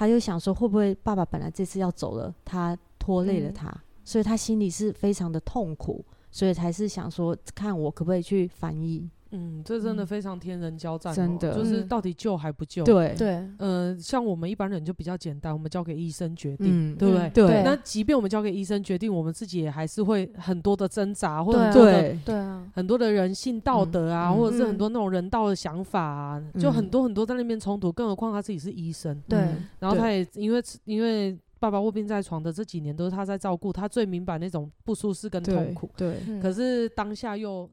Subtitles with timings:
[0.00, 9.06] 他就想说会不会爸爸本来这次要走了，他拖累了他，嗯、所以他心里是非常的痛苦，所以才是想说看我可不可以去翻译。
[9.32, 12.82] 嗯，这真的非常天人交战，喔，真的就是到底救还不救？
[12.84, 17.30] 对对，呃，像我们一般人就比较简单，我们交给医生决定，嗯、对不对？
[17.30, 17.62] 对。
[17.62, 27.92] 那即便我们交给医生决定，我们自己也还是会很多的挣扎，或者对很多的对啊，很多的人性道德啊，嗯、或者是很多那种人道的想法啊，嗯、就很多很多在那边冲突。
[27.92, 29.38] 更何况他自己是医生，对。
[29.78, 35.88] 然后他也因为因为爸爸卧病在床的这几年都是他在照顾，他最明白那种不舒适跟痛苦。
[35.96, 36.16] 对。
[36.26, 37.70] 对可是当下又。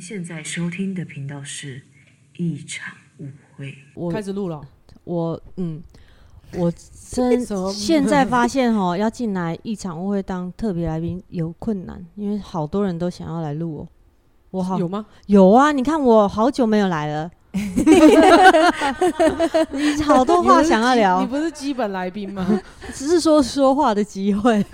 [0.00, 1.82] 现在收听的频道是
[2.36, 3.74] 一场误会。
[3.94, 4.60] 我开始录了。
[5.04, 5.82] 我嗯，
[6.54, 6.72] 我
[7.10, 7.40] 真
[7.72, 13.88] 现在发现哈， 要进来一场误会当特别来宾有困难，因为好多人都想要来录哦。
[14.50, 15.04] 我好有吗？
[15.26, 15.72] 有啊！
[15.72, 17.30] 你看我好久没有来了，
[19.70, 21.20] 你好多话想要聊。
[21.20, 22.60] 你不是基本来宾吗？
[22.94, 24.64] 只是说说话的机会。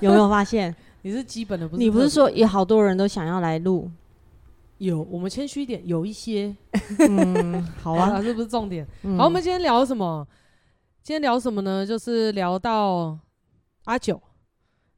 [0.00, 0.74] 有没有发现？
[1.06, 1.78] 你是基本的，不是？
[1.80, 3.88] 你不是说有好多人都想要来录？
[4.78, 6.52] 有，我们谦虚一点，有一些。
[6.98, 8.84] 嗯，好啊， 这不是重点。
[9.16, 10.26] 好，我们今天聊什么？
[11.04, 11.86] 今天聊什么呢？
[11.86, 13.16] 就是聊到
[13.84, 14.20] 阿九。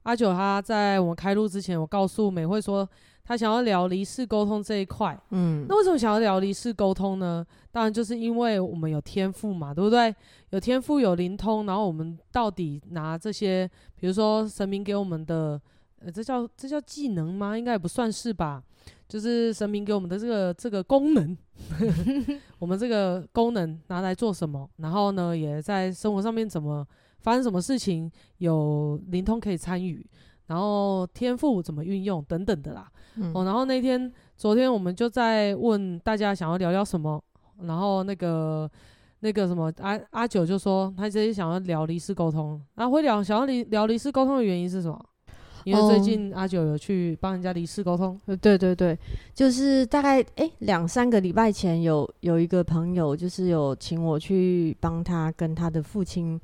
[0.05, 2.89] 阿九他在我们开录之前，我告诉美惠说，
[3.23, 5.15] 他想要聊离世沟通这一块。
[5.33, 7.47] 嗯，那为什么想要聊离世沟通呢？
[7.71, 10.15] 当然就是因为我们有天赋嘛，对不对？
[10.53, 15.61] 有天赋，有灵通，然后我们到底拿这些，比如说神明给我们的。
[16.01, 17.57] 呃，这叫这叫技能吗？
[17.57, 18.63] 应该也不算是吧。
[19.07, 21.37] 就是神明给我们的这个这个功能，
[22.59, 24.69] 我们这个功能拿来做什么？
[24.77, 26.87] 然后呢，也在生活上面怎么
[27.21, 30.07] 发生什么事情，有灵通可以参与，
[30.47, 32.91] 然后天赋怎么运用等等的啦。
[33.17, 37.23] 嗯、哦，然后那天昨天我们就在问大家想要聊聊什么，
[37.63, 38.71] 然后那个
[39.21, 45.03] 那个什么阿阿九就说他直接想要聊离世沟通，然后会聊想要离聊离世沟通的原因是什么？
[45.69, 48.99] 因为最近阿九有去帮人家离世沟通，呃，对对对，
[49.35, 56.41] 就是大概诶两三个礼拜前有有一个朋友，就是有请我去帮他跟他的父亲，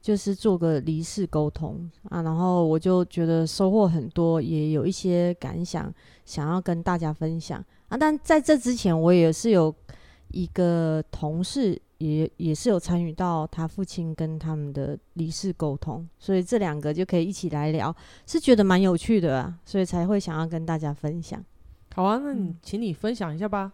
[0.00, 5.92] 就是做个离世沟通啊，然后我就觉得收获很多，也有一些感想
[6.24, 7.98] 想要跟大家分享啊。
[7.98, 9.74] 但在这之前，我也是有
[10.28, 11.80] 一个同事。
[11.98, 17.94] 也也是有参与到他父亲跟他们的离世沟通，所以这两个就可以一起来聊，
[18.26, 21.44] 是觉得蛮有趣的啊，所以才会想要跟大家分享。
[21.94, 23.72] 好啊，那你请你分享一下吧。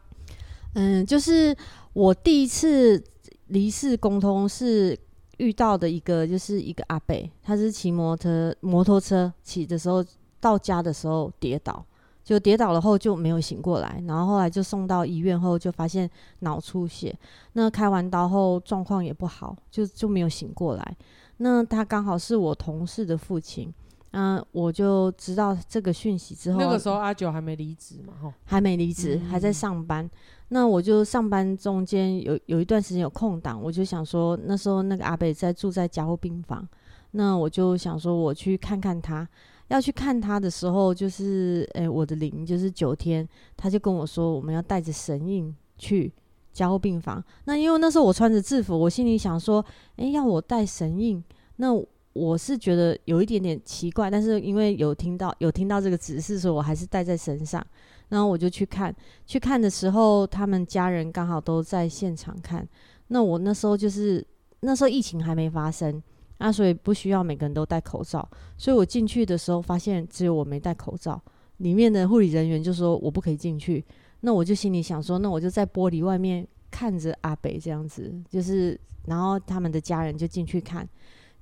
[0.75, 1.55] 嗯，就是
[1.93, 3.03] 我第一次
[3.49, 4.99] 离世沟通是
[5.37, 10.05] 遇到的一个，就是一个阿伯，他是骑摩托摩托车骑的时候
[10.41, 11.85] 到家的时候跌倒。
[12.25, 17.15] 就跌倒了后就没有醒过来，然后后来就送到医院后就发现脑出血，
[17.53, 20.97] 那开完刀后状况也不好，就就没有醒过来。
[21.37, 23.71] 那他刚好是我同事的父亲，
[24.13, 30.09] 嗯，我就知道这个讯息之后，那个时候阿九还没离职嘛，吼，还没离职，还在上班。
[30.49, 36.67] 那我就上班中间有有一段时间有空档，我就想说那时候那个阿北在住在加护病房，
[37.11, 39.29] 那我就想说我去看看他。
[39.75, 46.13] 要去看他的时候，就是诶、我的灵就是九天，他就跟我说，我们要带着神印去
[46.53, 47.23] 加护病房。
[47.47, 49.65] 那因为那时候我穿着制服，我心里想说，
[49.97, 51.23] 诶、要我带神印，
[51.57, 51.75] 那
[52.13, 54.09] 我是觉得有一点点奇怪。
[54.09, 57.65] 但是因为有听到有听到这个指示，所以我还是带在身上。
[58.11, 58.95] 然后我就去看，
[59.27, 62.65] 去看的时候，他们家人刚好都在现场看。
[63.09, 64.25] 那我那时候就是
[64.61, 66.01] 那时候疫情还没发生。
[66.39, 71.21] 那、所以不需要每个人都戴口罩，所以我进去的时候发现只有我没戴口罩，
[71.59, 73.85] 里面的护理人员就说我不可以进去，
[74.21, 80.89] 那我就心里想说，那我就在玻璃外面看着阿北这样子，就是然后他们的家人就进去看。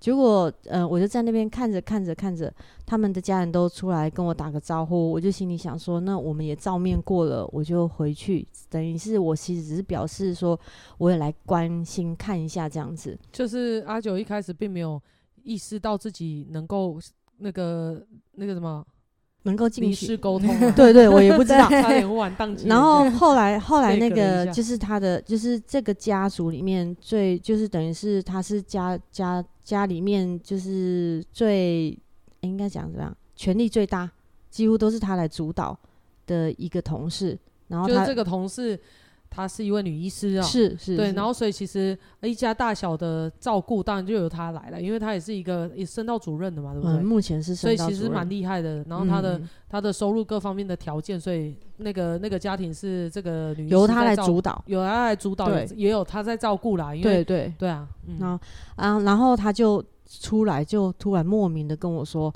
[0.03, 2.53] 结果，呃，我就在那边看着看着看着，
[2.85, 10.59] 他们的家人都出来跟我打个招呼，我就心里想说，那我们也照面过了，我就回去，等于是我其实只是表示说，
[10.99, 13.17] 我也来关心看一下这样子。
[13.31, 15.01] 就是阿九一开始并没有
[15.45, 16.99] 意识到自己能够
[17.39, 18.85] 那个那个什么。
[19.45, 21.69] 能够进去沟通、啊， 对对，我也不知道。
[22.65, 31.97] 然后后来后来那个就是他的，就是这个家族里面最，就是等于是他是家家家里面就是最，
[32.41, 34.11] 应该讲怎样，权力最大，
[34.51, 35.79] 几乎都是他来主导
[36.27, 37.39] 的一个同事。
[37.69, 38.79] 然后他这个同事，
[39.35, 47.03] 她是一位女医师啊，是是，对，然后所以其实一家大小的照顾当然就由她来了，因为她也是一个也升到主任的嘛，对不对？
[47.03, 48.85] 目前是，所以其实蛮厉害的。
[48.85, 49.41] 然后她的
[49.71, 56.95] 她的收入各方面的条件，所以那个那个家庭是这个女由她来主导，由她来主导，也有她在照顾啦。
[56.95, 57.89] 因为对对对啊，
[58.21, 58.39] 然后
[58.77, 62.31] 啊，然后她就出来，就突然莫名的跟我说，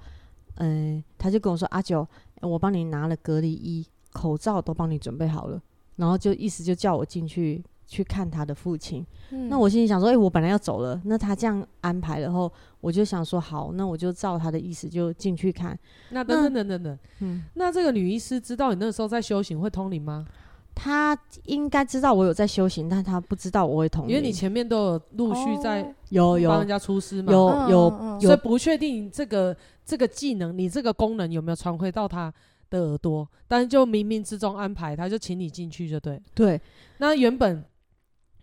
[0.55, 2.09] 嗯，她就跟我说，阿九，
[2.41, 3.87] 我帮你拿了隔离衣。
[4.13, 5.61] 口罩都帮你准备好了，
[5.97, 9.05] 然后就意思就叫我进去去看他的父亲。
[9.31, 12.51] 嗯、那我心里想说，哎、欸，我本来要走了，那他这样安排然后，
[12.81, 15.77] 我就想说，好，那我就照他的意思就进去看。
[16.11, 20.27] 那等等等等等，嗯，那这个女医师知道你那时候在修行会通灵吗？
[20.75, 32.31] 她应该知道我有在修行，但她不知道我会通灵，因为你前面都有陆续在有有帮人家出师嘛，有有，所以不确定这个这个技能，你这个功能有没有传回到他。
[32.76, 36.23] 的耳朵，但是就冥冥之中安排，他就请你进去，就对。
[36.34, 36.61] 对，
[36.99, 37.64] 那原本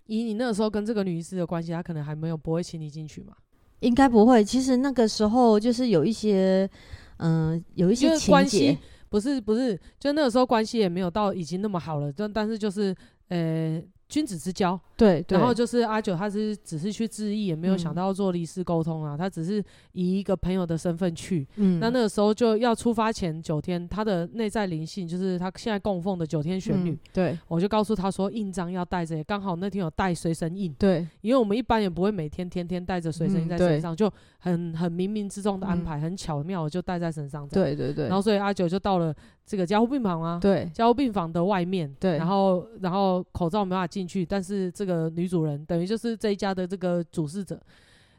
[0.08, 3.34] 以你那个时候跟这个女医师的关系，他可能还没有不会请你进去嘛？
[3.80, 4.44] 应该不会。
[4.44, 6.70] 其实那个时候就是有一些，
[7.18, 8.78] 嗯、呃，有一些关系，
[9.10, 12.96] 不是不是，就那个时候关系也没有到已经那么好了，但但是就是，
[13.30, 13.82] 呃。
[14.14, 19.58] 君子之交，对，对，然后就是阿九，他是只是去致意，也没有想到做离世沟通啊，嗯、他只是
[19.94, 21.48] 以一个朋友的身份去。
[21.56, 26.92] 嗯，那那个时候就要出发前九天，他的内在灵性就是他现在供奉的九天玄女。
[26.92, 30.72] 嗯、对，我就告诉他说，印章要带着，刚好那天有带随身印。
[30.76, 37.48] 对，因为我们一般也不会每天天天带着随身印在身上，嗯、就很很冥冥之中的安排，嗯、很巧妙，就带在身上。
[37.48, 39.12] 对对对，然后所以阿九就到了。
[39.46, 47.60] 这个加护病房啊，对，加护病房的外面，对，然后然后口罩没办法进去，但是这个女主人等于就是这一家的这个主事者，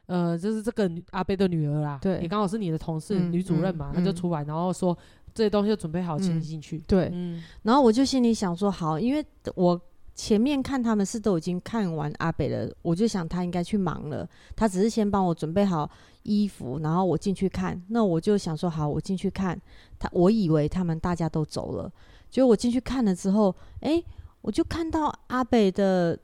[0.07, 4.97] 呃，就是这个阿贝的女儿啦，对，也刚好是你的同事，嗯、女主任嘛，她、嗯、就出来，然后说
[5.35, 9.25] 这些东西就准备好，请你进去，对，嗯，然后我就心里想说，好，因为
[9.55, 9.81] 我。
[10.17, 14.25] 前面看他们是都已经看完阿北了，我就想他应该去忙了。
[14.55, 15.91] 他只是先帮我准备好
[16.25, 17.81] 衣服，然后我进去看。
[17.89, 19.59] 那我就想说好，我进去看
[19.99, 20.09] 他。
[20.13, 21.91] 我以为他们大家都走了，
[22.29, 24.03] 结果我进去看了之后，哎，
[24.43, 26.19] 我就看到阿北的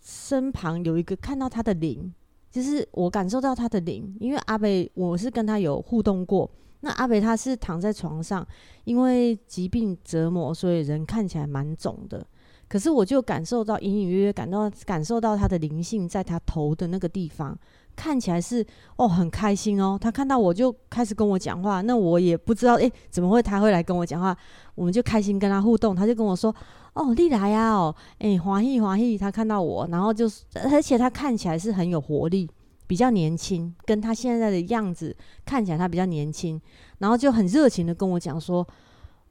[0.00, 2.14] 身旁有一个，看到他的灵，
[2.50, 6.50] 就是我感受到他的灵，因为阿北我是跟他有互动过。
[6.80, 8.46] 那阿北他是躺在床上，
[8.84, 12.24] 因为疾病折磨，所以人看起来蛮肿的。
[12.68, 17.58] 可是我就感受到隐隐约约感到感受到他的灵性在他头的那个地方，
[17.98, 18.64] 看起来是
[18.94, 19.98] 哦很开心哦。
[20.00, 24.36] 他看到我就开始跟我讲话，那我也不知道诶，怎么会他会来跟我讲话？
[24.76, 26.54] 我们就开心跟他互动，他就跟我说
[26.92, 29.18] 哦你来呀哦，诶华裔华裔。
[29.18, 32.48] 他看到我，然后就是而且他看起来是很有活力，
[32.86, 36.60] 比较年轻，跟他现在的样子看起来他比较年轻，
[36.98, 38.64] 然后就很热情的跟我讲说。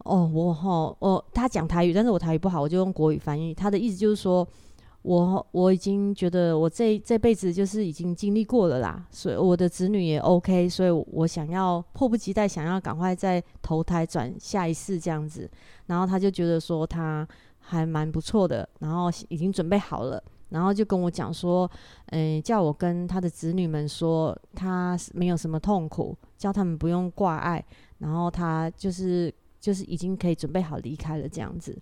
[0.05, 3.53] 哦，我哈，我他讲台语，但是我台语不好，我就用国语翻译。
[3.53, 4.47] 他的意思就是说，
[5.07, 15.50] 我我已经觉得我这这辈子就是已经经历过了啦，所以我的子女也 OK，所以我想要迫不及待想要赶快再投胎转下一世这样子。
[15.86, 17.25] 然后他就觉得说他
[17.59, 21.69] 还蛮不错的，然后已经准备好了，然后就跟我讲说，
[22.07, 27.63] 嗯，叫我跟他的子女们说，他没有什么痛苦，叫他们不用挂碍，
[28.00, 29.33] 然后他就是。
[29.60, 31.75] 就是已经可以准备好离开了这样子，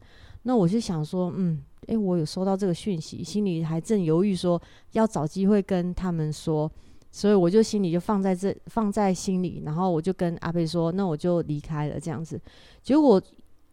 [0.43, 4.61] 那我就想说，嗯，诶、欸，我有收到这个讯息，心里还正犹豫说
[4.91, 6.71] 要找机会跟他们说，
[7.11, 12.39] 所以我就心里就放在这放在心里，然后我就跟阿贝说，那我就离开了这样子。
[12.81, 13.21] 结果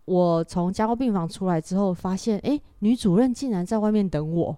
[0.05, 4.57] 我从加护病房出来之后，发现，诶、欸，女主任竟然在外面等我。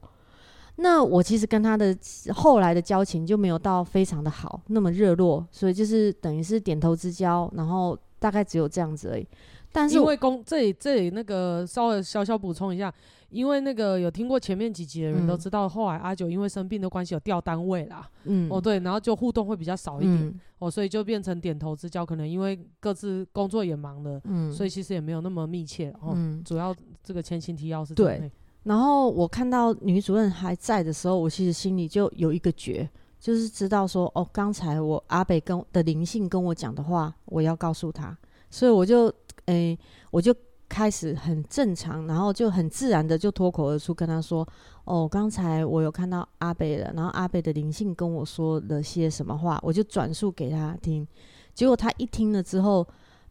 [0.77, 1.97] 那我其实跟她的
[2.35, 7.99] 后来的交情就没有到非常的好，那么热络，所以就是等于是点头之交，然后。
[8.17, 9.29] 大概只有这样子而已，
[9.71, 12.91] 但是因为公这里这里那个稍微小小补充一下，
[13.35, 28.31] 因为那个有听过前面几集的人都知道，后来阿九因为生病的关系有调单位啦，嗯，哦对，然后就互动会比较少一点，嗯、哦，所以就变成点头之交，可能因为各自工作也忙了，嗯，所以其实也没有那么密切，哦，嗯、主要这个前情提要是对。
[28.63, 32.89] 然后我看到女主任还在的时候，我其实心里就有一个觉。
[33.21, 38.15] 就是知道说哦，刚才我阿北跟的灵性跟我讲的话，我要告诉他，
[38.51, 39.07] 所以我就
[39.47, 39.79] 诶、欸，
[40.11, 40.35] 我就
[40.69, 44.47] 开始很正常，然后就很自然的就脱口而出跟他说，
[44.85, 51.07] 哦，刚才我有看到阿北了，然后阿北的灵性跟我说了些什么话，我就转述给他听，
[51.55, 52.87] 结果他一听了之后，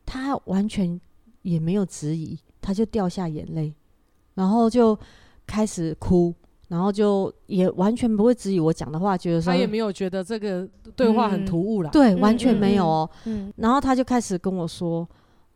[0.06, 1.00] 他完全
[1.42, 3.74] 也没有质疑，他就掉下眼泪，
[4.36, 4.98] 然后就
[5.46, 6.34] 开始哭。
[6.70, 11.92] 然后就也完全不会质疑我讲的话，觉得说他也没有觉得这个对话很突兀啦。
[11.92, 13.08] 对，完全没有哦。
[13.25, 15.08] 嗯，然后他就开始跟我说：“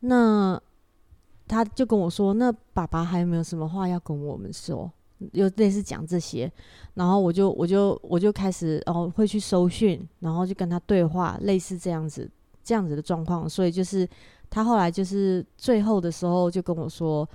[0.01, 0.61] 那
[1.47, 4.91] 他就跟我说：“那爸爸还有没有什么话要跟我们说？
[5.31, 6.51] 又类似讲这些。”
[6.95, 12.29] 然后我就我就我就开始哦会去收讯，然后就跟他对话，类似这样子
[12.63, 13.49] 这样子的状况。
[13.49, 14.07] 所以就是
[14.49, 17.27] 他后来就是最后的时候就跟我说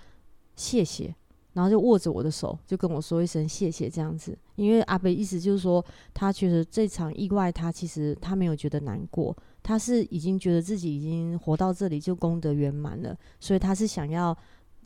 [0.54, 1.14] 谢谢。
[1.54, 4.34] 然后就握着我的手，就跟我说一声谢谢这样子。
[4.54, 14.36] 因为阿北意思就是说，他觉得这场意外，他其实他没有觉得难过，他是已经觉得自己已经活到这里就功德圆满了，所以他是想要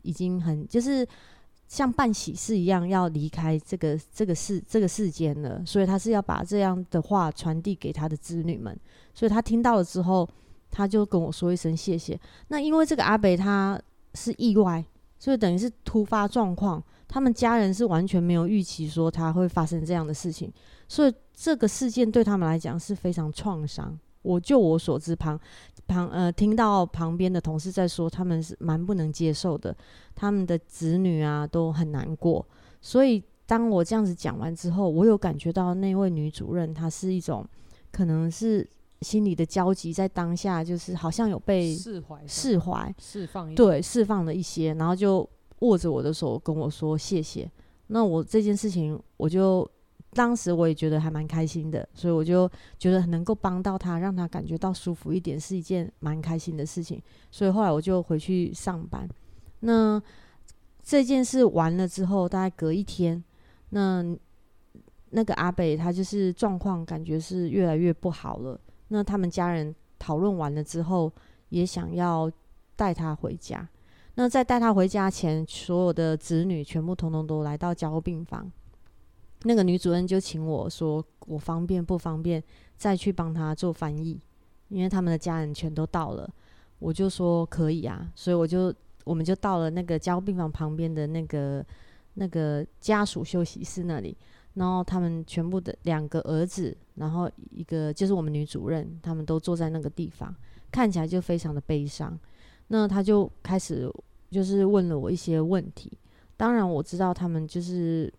[0.03, 1.07] 已经很就是
[1.67, 8.77] 像办喜事一样要离开这个这个世这个世间了，所以他是要把这样的话传递给他的子女们。
[9.13, 10.27] 所以他听到了之后，
[10.69, 12.19] 他就跟我说一声谢谢。
[12.49, 13.81] 那因为这个阿北他
[14.13, 14.83] 是意外。
[15.19, 20.53] 所以等于是突发状况，他们家人是完全没有预期说他会发生这样的事情，
[20.87, 23.97] 所以这个事件对他们来讲是非常创伤。
[24.27, 25.39] 我就我所知旁，
[25.87, 29.75] 旁旁呃听到旁边的同事在说，他们是蛮不能接受的，
[30.13, 32.45] 他们的子女啊都很难过。
[32.81, 37.47] 所以当我这样子讲完之后，我有感觉到那位女主任她是一种
[37.91, 38.67] 可能是。
[39.01, 45.29] 心里的焦急在当下就是好像有被释怀、释怀、释放，对，释放了一些，然后就
[45.59, 47.47] 握着我的手跟我说谢谢。
[47.89, 49.69] 那我这件事情，我就
[50.13, 52.49] 当时我也觉得还蛮开心的，所以我就
[52.79, 57.01] 觉得能够帮到他，让他感觉到舒服一点，是一件蛮开心的事情。
[57.29, 59.07] 所以后来我就回去上班。
[59.59, 60.01] 那
[60.81, 63.23] 这件事完了之后，大概隔一天，
[63.69, 64.03] 那
[65.09, 68.59] 那个阿北他就是状况感觉是越来越不好了。
[68.87, 71.11] 那他们家人讨论完了之后，
[71.49, 72.31] 也想要
[72.75, 73.67] 带他回家。
[74.15, 78.51] 那在带他回家前，所有的子女全部统统都来到加护病房。
[79.47, 82.43] 那个女主任就请我说：“我方便不方便
[82.75, 84.19] 再去帮他做翻译？”
[84.67, 86.29] 因为他们的家人全都到了，
[86.79, 88.11] 我就说可以啊。
[88.13, 88.73] 所以我就
[89.05, 91.65] 我们就到了那个加护病房旁边的那个
[92.15, 94.17] 那个家属休息室那里。
[94.55, 100.35] 然后他们全部的两个儿子，然后一个就是我们女主任，他们都坐在那个地方，
[100.71, 102.19] 看起来就非常的悲伤。
[102.69, 103.87] 那他就开始
[104.31, 105.95] 就是问了我一些问题。
[106.35, 108.11] 当然我知道他们就是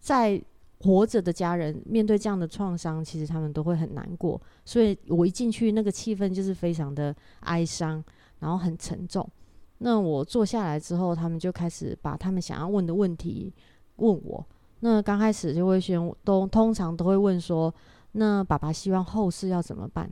[0.00, 0.42] 在
[0.80, 4.40] 活着的家人面对这样的创伤，其实他们都会很难过。
[4.64, 8.02] 所以我一进去，那个气氛就是非常的哀伤，
[8.38, 9.28] 然后很沉重。
[9.78, 13.52] 那我坐下来之后，他们就开始把他们想要问的问题
[13.96, 14.46] 问我。
[14.80, 17.72] 那刚开始就会先都通常都会问说，
[18.12, 20.10] 那爸爸希望后事要怎么办？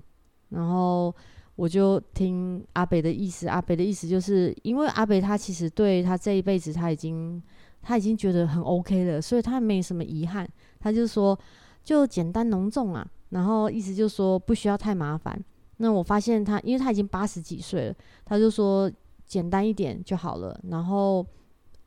[0.51, 1.15] 然后
[1.57, 7.43] 我就听阿北的意思，阿北的意思就是因为阿北他其实对他这一辈子他已经
[7.83, 10.49] 他已经觉得很 OK 了，所以他没什么遗憾。
[10.81, 11.39] 他就说
[11.83, 15.39] 就简单浓重啊，然后意思就是说不需要太麻烦。
[15.79, 17.95] 那我发现他因为他已经八十几岁了，
[18.25, 18.91] 他就说
[19.27, 20.59] 简单一点就好了。
[20.71, 21.25] 然后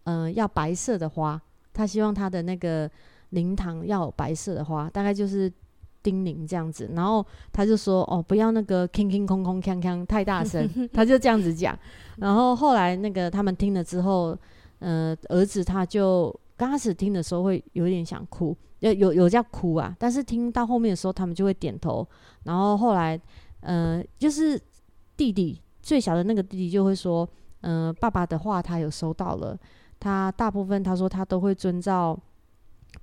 [0.04, 1.42] 嗯、呃，要白色的花。
[1.74, 2.90] 他希望他的那个
[3.30, 5.50] 灵堂要有白色的花，大概就是
[6.04, 6.90] 叮咛这样子。
[6.94, 10.70] 然后他就说：“哦，不要那个空空空空锵锵太大声。
[10.92, 11.78] ”他就这样子讲。
[12.18, 14.38] 然后后来那个他们听了之后，
[14.82, 19.96] 呃，儿子他就刚开始听的时候会有点想哭，有有有叫哭啊。
[19.98, 22.06] 但是听到后面的时候，他们就会点头。
[22.44, 23.20] 然后后来，
[23.62, 24.60] 呃，就是
[25.16, 27.28] 弟弟最小的那个弟弟就会说
[27.62, 29.58] ：“嗯、呃，爸爸的话他有收到了。”
[30.00, 32.20] 他大部分他说他都会遵照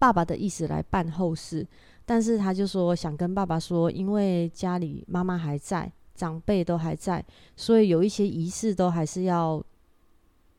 [0.01, 1.65] 爸爸的意思来办后事，
[2.05, 9.65] 但是他就说想跟爸爸说，因为家里妈妈还在，长辈都还在，所以有一些仪式都还是要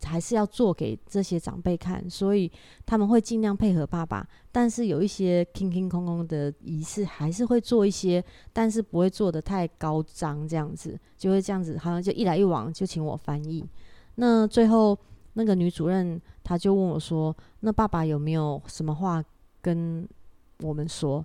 [0.04, 2.52] 还是要做给这些长辈看，所以
[2.86, 13.66] 他们会尽量配合爸爸，但是有一些空空空空的仪式还是会做一些，但是不会做得太高张，这样子就会这样子，好像就一来一往就请我翻译，
[14.16, 14.98] 那最后。
[15.34, 19.24] 那个女主任，她就问我说：“那爸爸有没有什么话
[19.62, 20.06] 跟
[20.62, 21.24] 我们说？”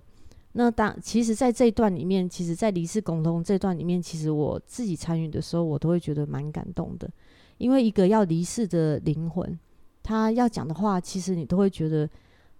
[0.53, 7.09] 那当其实，在这一段里面，其实，在离世沟通这段里面，其实我自己参与的时候，我都会觉得蛮感动的。
[7.57, 9.57] 因为一个要离世的灵魂，
[10.03, 12.09] 他要讲的话，其实你都会觉得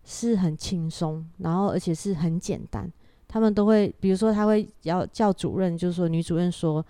[0.03, 2.91] 是很轻松，然后而且是很简单。
[3.27, 6.85] 他们都会，比如说，他会要叫主任，就是说女主任说，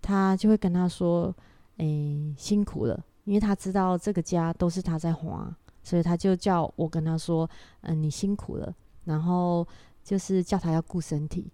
[0.00, 1.34] 他就会跟他说
[1.76, 7.48] ：“诶，辛苦了。”因为他知道这个家都是他在花，所以他就叫我跟他说
[7.82, 8.74] ：“嗯、你辛苦了。”
[9.04, 9.66] 然后
[10.02, 11.50] 就是叫他要顾身体。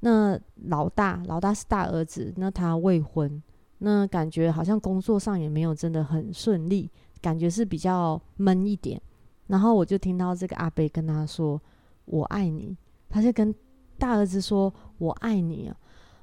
[0.00, 3.42] 那老大，老大是大儿子，那他未婚，
[3.84, 6.88] 那感觉好像工作上也没有真的很顺利，
[7.20, 9.00] 感觉是比较闷一点。
[9.48, 11.60] 然后我就听到这个阿伯跟他说
[12.06, 12.76] ：“我爱你。”
[13.10, 13.52] 他就跟
[13.98, 15.76] 大儿子说：“我爱你啊。”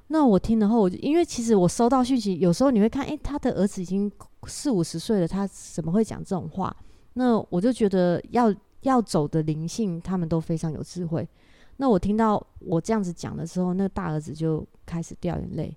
[0.08, 4.10] 那我听了后，我就因为其实我收到讯息，有时候你会看，诶，他的儿子已经
[4.46, 6.74] 四五十岁了，他怎么会讲这种话？
[7.12, 11.28] 那我就觉得要要走的灵性，他们都非常有智慧。
[11.76, 15.76] 那我听到我这样子讲的时候，那个大儿子就开始掉眼泪，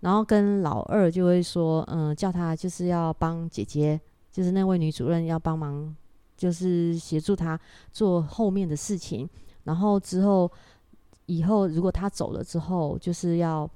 [0.00, 4.00] 然后跟老二就会说，嗯，叫他就是要帮姐姐，
[4.32, 5.94] 就是那位女主任要帮忙，
[6.36, 7.58] 就是协助她
[7.92, 9.28] 做后面的事情。
[9.64, 10.50] 然后之后
[11.26, 13.70] 以后如果他走了之后，就是要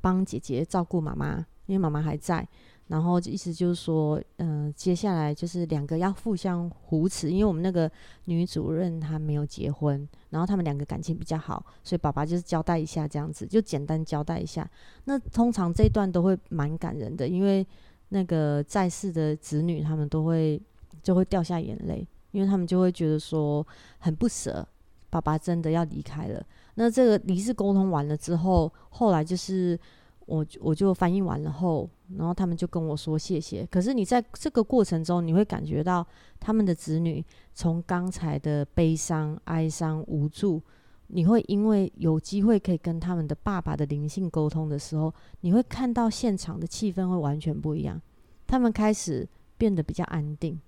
[0.00, 2.46] 帮姐姐照顾妈妈，因为妈妈还在。
[2.88, 7.90] 然后意思就是说，嗯、接下来就是两个要互相扶持，因为我们那个
[8.26, 14.70] 女主任她没有结婚，然后他们两个感情比较好，所以爸爸就是交代一下这样子，就简单交代一下。
[15.04, 17.66] 那通常这一段都会蛮感人的，因为
[18.10, 20.60] 那个在世的子女他们都会
[21.02, 23.66] 就会掉下眼泪，因为他们就会觉得说
[23.98, 24.66] 很不舍，
[25.08, 26.44] 爸爸真的要离开了。
[26.74, 29.80] 那这个离世沟通完了之后，后来就是。
[30.26, 33.66] 我我就翻译完了后，然后他们就跟我说谢谢。
[33.66, 36.06] 可是你在这个过程中，你会感觉到
[36.40, 40.62] 他们的子女从刚才的悲伤、哀伤、无助，
[41.08, 48.00] 你会因为有机会可以跟他们的爸爸的灵性沟通的时候，你会看到现场的气氛会完全不一样。
[48.46, 49.28] 他们开始
[49.58, 50.58] 变得比较安定，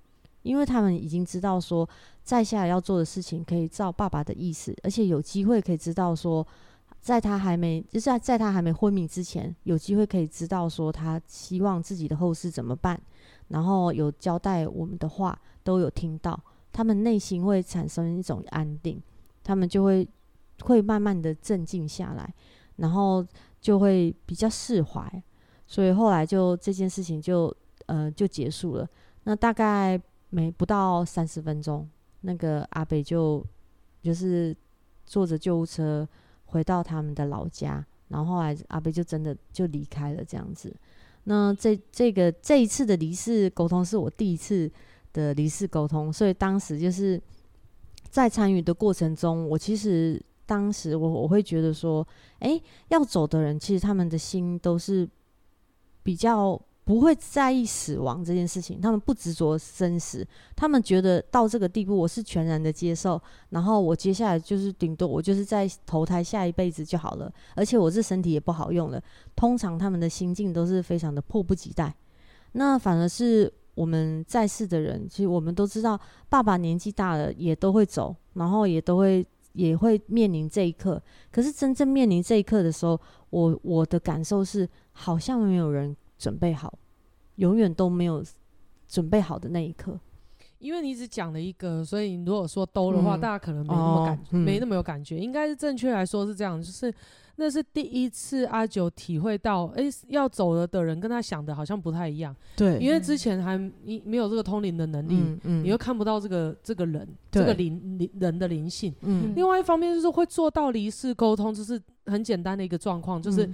[0.43, 1.89] 因为他们已经知道说，
[2.23, 6.47] 在下来要做的事情可以照爸爸的意思，而且有机会可以知道说。
[7.07, 13.01] 在他还没，就是在在他还没昏迷之前，有机会可以知道说他希望自己的后事怎么办，
[13.47, 16.37] 然后有交代我们的话都有听到，
[16.73, 19.01] 他们内心会产生一种安定，
[19.45, 20.09] 他们就会
[20.63, 22.35] 会慢慢的镇静下来，
[22.75, 23.25] 然后
[23.61, 25.23] 就会比较释怀，
[25.65, 28.89] 所以后来就这件事情就呃就结束了。
[29.23, 29.97] 那大概
[30.31, 31.89] 没不到三十分钟，
[32.23, 33.47] 那个阿北就
[34.03, 34.57] 就是
[35.05, 36.05] 坐着救护车。
[36.47, 40.75] 回到他们的老家，然后后来阿贝就真的就离开了这样子。
[41.25, 44.71] 那这这个这一次的离世沟通是我第一次
[45.13, 47.21] 的离世沟通，所以当时就是
[48.09, 52.07] 在参与的过程中，我其实当时我我会觉得说，
[52.39, 55.09] 哎，要走的人其实他们的心都是
[56.03, 56.61] 比较。
[56.87, 69.03] 不会在意死亡这件事情，他们不执着生死，他们觉得到这个地步，我是全然的接受，然后我接下来就是顶多我就是在投胎下一辈子就好了，而且我这身体也不好用了。
[69.35, 71.93] 通常他们的心境都是非常的迫不及待。
[72.53, 81.03] 那反而是我们在世的人，其实我们都知道，爸爸年纪大了也都会走，然后也都会也会面临这一刻。
[81.33, 82.97] 可是真正面临这一刻的时候，
[83.31, 85.97] 我我的感受是，好像没有人。
[86.19, 86.79] 准备好，
[87.37, 88.25] 永远都没有
[88.89, 89.99] 准备好的那一刻。
[90.59, 95.19] 因为你只讲了一个，所以你如果说兜的话，嗯、大家可能没那么感觉，哦嗯、没那么有感觉。
[95.19, 96.93] 应该是正确来说是这样，就是
[97.37, 102.35] 那是第一次阿九体会到，哎、欸，要走了的人跟他想的好像不太一样。
[102.57, 108.93] 对，因为之前还你没有这个通灵的能力，你又看不到这个这个人对这个灵灵人的灵性。
[109.03, 113.49] 嗯、另外一方面就是会做到离世沟通，就是很简单的一个状况，就是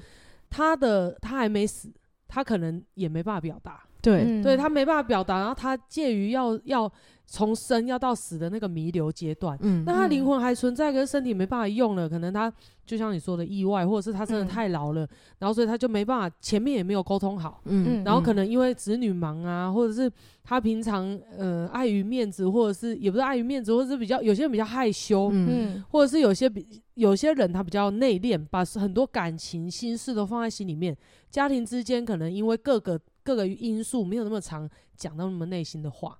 [0.49, 1.91] 他的他还没死。
[2.35, 6.91] 他可能也没办法表达，对，嗯、对他没办法表达，然后他介于要要
[7.27, 12.51] 从生要到死的那个弥留阶段，嗯，那他灵魂还存在，可是身体没办法用了，可能他
[12.85, 20.11] 就像你说的意外，或者是他真的太老了，嗯、然后所以他就没办法，前面也没有沟通好，嗯，然后可能因为子女忙啊，或者是
[20.43, 30.97] 他平常呃碍于面子，或者是也不是碍于面子，或者是比较有些人比较害羞，嗯，或者是有些比有些人他比较内敛，把很多感情心事都放在心里面。
[31.31, 36.19] 家庭之间可能因为各个各个因素没有那么常讲到那么内心的话，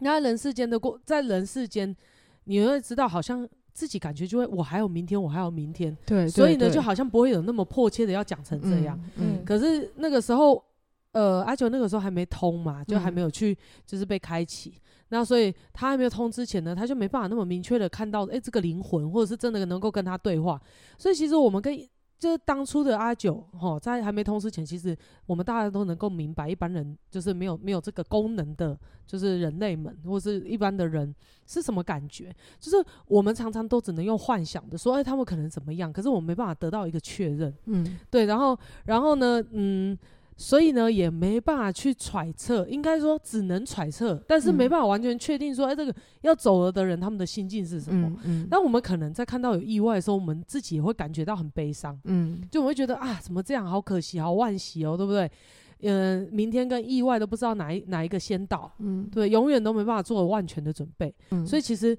[0.00, 1.96] 那人世间的过，在人世间，
[2.44, 9.44] 你会知道好像自己感觉就会我还有明天，我还有明天，对，所以呢就好像不会有那么迫切的要讲成这样，嗯，嗯。
[9.44, 10.62] 可是那个时候，
[11.12, 13.56] 呃，阿九那个时候还没通嘛，就还没有去
[13.86, 14.80] 就是被开启，嗯、
[15.10, 20.60] 那所以他还没有通之前呢，他就没办法那么明确的看到，哎、欸，这个灵魂或者是真的能够跟他对话，
[20.98, 21.76] 所以其实我们跟。
[22.20, 31.12] 就是当初的阿九，哈，在还没通知前，其实我们大家都能够明白，一般人就是没有没有这个功能的，就是人类们或是一般的人
[31.46, 32.30] 是什么感觉？
[32.60, 35.90] 就是我们常常都只能用幻想的说，哎，他们可能怎么样？
[35.90, 39.98] 可是我们没办法得到一个确认，嗯，对，然后，然后呢，嗯。
[40.42, 48.08] 所以呢，也没办法去揣测，应该说只能揣测，但是没办法完全确定说，哎、嗯，这个要走了的人他们的心境是什么？
[48.08, 55.30] 嗯嗯、那我们可能在看到有意外的时候，我们自己也会感觉到很悲伤，嗯，就我会觉得啊，怎么这样，好可惜，好惋惜哦，对不对？
[55.82, 61.94] 嗯、呃，明天跟意外都不知道哪一哪一个先到，嗯，对，永远都没办法做万全的准备，嗯，所以其实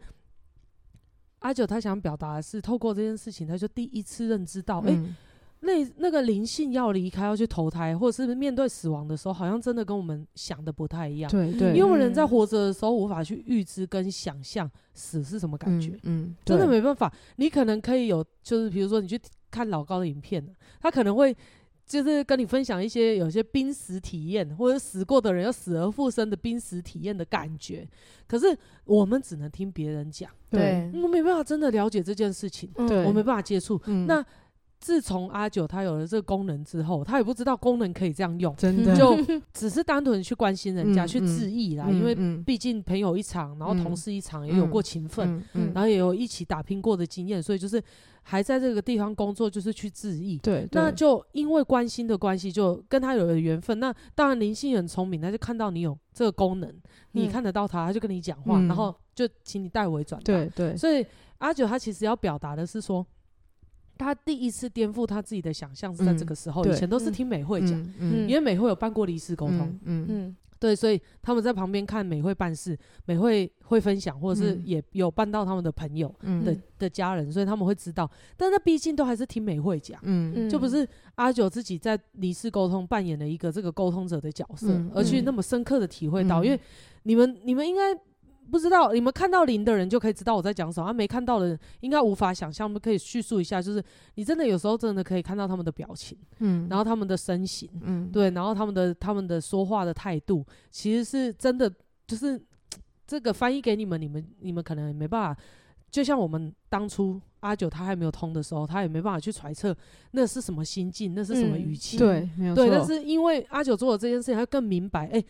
[1.41, 5.15] 阿九他想表达的是，透过这件事情，他就第一次认知到，哎、嗯。
[5.63, 11.29] 那那个灵性要离开，要去投胎，或者是面对死亡的时候，好像真的跟我们想的不太一样。
[11.29, 17.13] 对对，因为人在活着的时候无法去预知跟想象死是什么感觉，嗯，嗯真的没办法。
[17.35, 19.19] 你可能可以有，就是比如说你去
[19.51, 20.43] 看老高的影片，
[20.79, 21.35] 他可能会
[21.85, 27.87] 就是跟你分享一些有些濒死体验，或者死过的人要死而复生的濒死体验的感觉。
[28.27, 33.79] 可是我们只能听别人讲，对，我没办法真的了解这件事情，对，我没办法接触。
[33.85, 34.25] 嗯、那
[34.81, 39.15] 自从阿九他有了这个功能之后，他也不知道功能可以这样用，真的就
[39.53, 41.85] 只是单纯去关心人家，嗯、去致意啦。
[41.87, 47.79] 嗯、因为毕竟朋友一场，然后同事一场，也有过情分，然后也有一起打拼过的经验，所以就是
[48.23, 50.39] 还在这个地方工作，就是去致意。
[50.39, 53.79] 对，那就因为关心的关系，就跟他有了缘分。
[53.79, 56.73] 那当然灵性很聪明，他就看到你有这个功能，
[57.11, 60.25] 你看得到他，他就跟你讲话，嗯、然后就请你代为转达。
[60.25, 61.05] 对对，所以
[61.37, 63.05] 阿九他其实要表达的是说。
[64.01, 86.59] 他第一次颠覆他自己的想象是在这个时候，以前都是听美惠讲，因为美惠有办过离世沟通，嗯嗯，对，所以他们在旁边看美惠办事，美惠会分享，或者是也有办到他们的朋友的的家人，所以他们会知道，但是他毕竟都还是听美惠讲，嗯，就不是阿九自己在离世沟通扮演了一个这个沟通者的角色，而去那么深刻的体会到，因为
[87.03, 87.81] 你们你们应该。
[88.51, 92.67] 不知道你们看到灵的人就可以知道我在讲什么，啊，没看到的人应该无法想象。
[92.67, 93.81] 我们可以叙述一下，就是
[94.15, 101.73] 你真的有时候真的可以看到他们的表情，嗯，然后他们的身形，嗯，对，然后他们的他们的说话的态度，其实是真的，
[102.05, 102.39] 就是
[103.07, 105.41] 这个翻译给你们，你们你们可能也没办法。
[105.89, 109.75] 就像我们当初阿九他还没有通的时候，他也没办法去揣测
[110.11, 112.65] 那是什么心境，那是什么语气，嗯，对，没有错。
[112.65, 115.23] 对，但是因为阿九做了这件事情，他更明白，哎，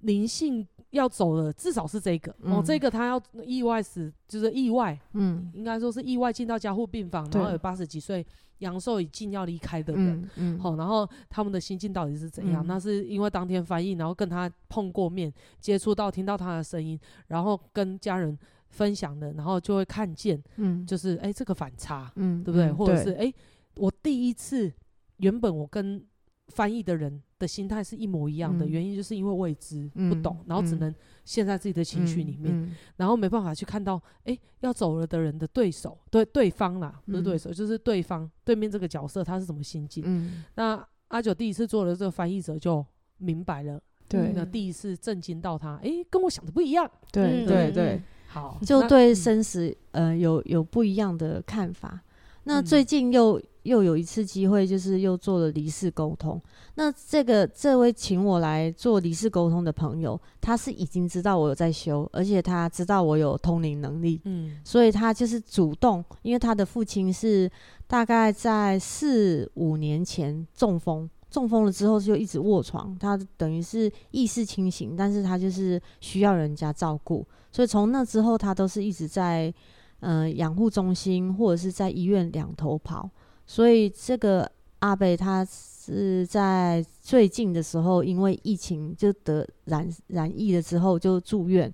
[0.00, 0.68] 灵性。
[0.90, 8.26] 要走的，至少是这个、嗯、哦，这个他要意外死，就是意外，嗯，应该说是意外进到加护病房，然后有八十几岁
[8.58, 10.72] 阳寿已尽要离开的人，嗯，好、嗯。
[10.72, 12.64] 哦，然后他们的心境到底是怎样？
[12.64, 18.36] 嗯、那是因为当天翻译，然后跟他碰过面，接触到，听到他的声音，然后跟家人
[18.68, 22.72] 分享的，然后就会看见，嗯，就是哎、欸，这个反差，嗯，对不对？
[22.72, 23.34] 或者是哎、欸，
[23.76, 24.72] 我第一次，
[25.18, 26.02] 原本我跟
[26.48, 30.92] 翻译的人的心态是一模一样的，原因就是因为未知、不懂，然后只能
[31.24, 40.32] 陷在自己的情绪里面，然后没办法去看到，哎，要走了的人的对手，对对方啦，不是对手，就是对方对面这个角色他是什么心境。
[40.54, 42.84] 那阿九第一次做了这个翻译者就
[43.18, 52.00] 明白了，对，那第一次震惊到他，哎，跟我想的不一样，对对对，好，就对生死呃有有不一样的看法。
[52.44, 56.40] 那最近又又有一次机会，就是又做了离世沟通。
[56.74, 67.50] 那这个这位请我来做离世沟通的朋友，他是已经知道我有在修，而且他知道我有通灵能力，嗯，所以他就是主动，因为他的父亲是
[67.86, 79.52] 大概在四五年前中风，中风了之后就一直卧床，他等于是意识清醒，但是他就是需要人家照顾，所以从那之后他都是一直在。
[80.00, 83.10] 嗯，养护中心或者是在医院两头跑，
[83.48, 84.48] 所以这个
[84.80, 91.72] 阿北他是在最近的时候，因为疫情就得染染疫了之后就住院。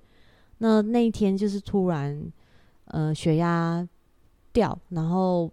[0.59, 2.33] 那那一天就是突然，
[2.85, 3.87] 呃，血压
[4.53, 5.51] 掉，然后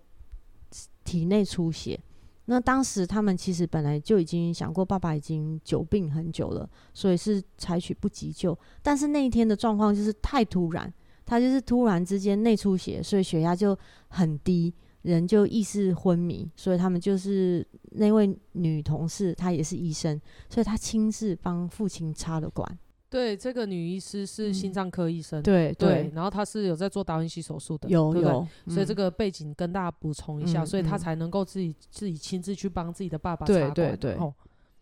[1.03, 1.99] 体内出血。
[2.45, 8.57] 那当时他们其实本来就已经想过，爸爸已经久病很久了，所以是采取不急救。
[8.83, 10.93] 但是那一天的状况就是太突然。
[11.25, 13.77] 他就是突然之间内出血，所以血压就
[14.09, 22.79] 很低，人就意识昏迷，所以他们就是那位女同事，她也是医生，所以她亲自帮父亲插了管。
[23.09, 25.41] 对，这个女医师是心脏科医生。
[25.41, 28.47] 嗯、对对，对，然后她是有在做达文西手术的，有有。
[28.67, 33.73] 所以这个背景跟大家补充一下，嗯、所以她才能够自己自己亲自去帮自己的爸爸插管。
[33.73, 34.13] 对对对。
[34.13, 34.33] 哦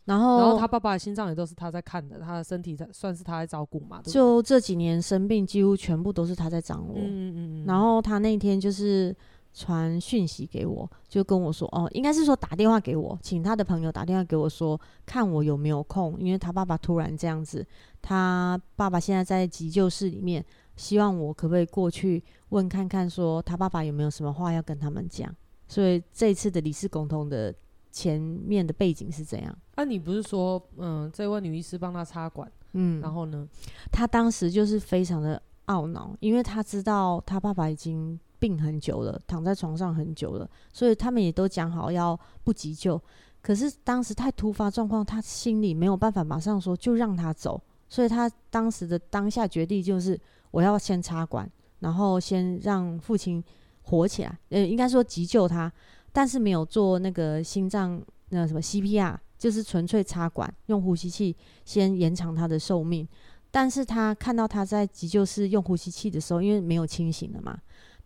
[0.05, 4.01] 然后，然后他爸爸的心脏也都是他在看的，他的身体在算是他在照顾嘛。
[4.03, 6.95] 就这几年生病，几乎全部都是他在掌握。
[6.95, 7.65] 嗯嗯嗯。
[7.67, 9.15] 然后他那天就是
[9.53, 17.65] 传讯息给我，就跟我说，哦，应该是说打电话给我，请他的朋友打电话给我说，看我有没有空，因为他爸爸突然这样子，
[18.01, 20.43] 他爸爸现在在急救室里面，
[20.75, 25.33] 希望我可不可以过去问看看，说他爸爸有没有什么话要跟他们讲。
[25.67, 27.53] 所以这次的理事共同的。
[27.91, 29.57] 前面的背景是怎样？
[29.73, 33.49] 啊，你不是说，嗯，这位女医师帮他插管，嗯，然后呢，
[33.91, 42.99] 他当时就是非常的懊恼，因为他知道他爸爸已经病很久了，躺在床上很久了，所以他们也都讲好要不急救。
[43.41, 50.19] 可是当时太突发状况，他心里没有办法马上说就让他走，所以他当时的当下决定就是
[50.51, 51.49] 我要先插管，
[51.79, 53.43] 然后先让父亲
[53.83, 55.71] 活起来，呃，应该说急救他。
[56.11, 63.07] 但是没有做那个心脏那什么 CPR，就是纯粹插管用呼吸器先延长他的寿命。
[63.51, 67.57] 但是他看到他在急救室用呼吸器的时候，因为没有清醒了嘛，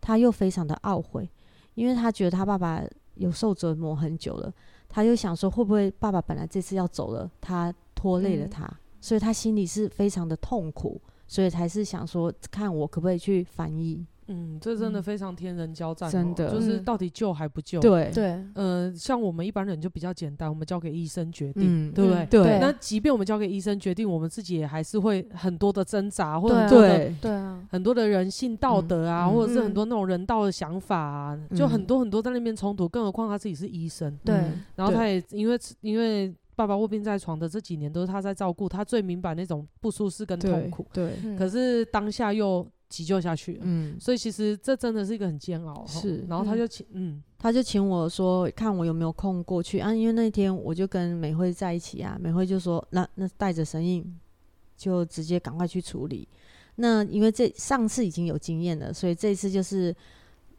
[0.04, 1.26] 他又非常的懊悔，
[1.72, 2.82] 因为他觉得他爸爸
[3.14, 4.52] 有受折磨很久了，
[4.86, 14.04] 他又想说会不会爸爸本来这次要走了，他拖累了他，嗯、所以他心里是非常的痛苦，所以才是想说看我可不可以去翻译。
[14.28, 17.80] 嗯，这真的非常天人交战，喔，真的就是到底救还不救？
[17.80, 22.26] 对对，呃，像我们一般人就比较简单，我们交给医生决定，嗯、对不对？
[22.26, 22.58] 对。
[22.58, 32.88] 那即便我们交给医生决定，我们自己也还是会很多的挣扎，或者很多的对，对啊，很多的人性道德啊，嗯、或者是很多那种人道的想法啊，嗯、就很多很多在那边冲突。
[32.88, 34.34] 更何况他自己是医生，对。
[34.76, 40.86] 然后他也因为因为爸爸卧病在床的这几年都是他在照顾，他最明白那种不舒适跟痛苦。
[40.92, 41.12] 对。
[41.22, 42.66] 对可是当下又。
[42.94, 45.84] 急救下去，嗯，所以其实这真的是一个很煎熬。
[45.84, 49.92] 是，然后他就请，嗯，他就请我说，看我有没有空过去啊。
[49.92, 54.16] 因为那天我就跟美惠在一起啊，美惠就说，那那带着神印，
[54.76, 56.28] 就直接赶快去处理。
[56.76, 59.92] 那因为这上次已经有经验了，所以这一次就是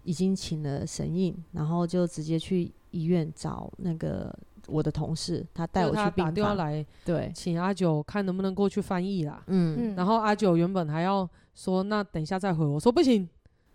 [0.04, 9.44] 已经请了神印，然后就直接去医院找那个我的同事，他带我去病房，打电话来，对，请阿九看能不能过去翻译啦。
[9.48, 11.30] 嗯，然后阿九原本还要。
[11.58, 12.78] 说那等一下再回，我。
[12.78, 13.26] 说不行，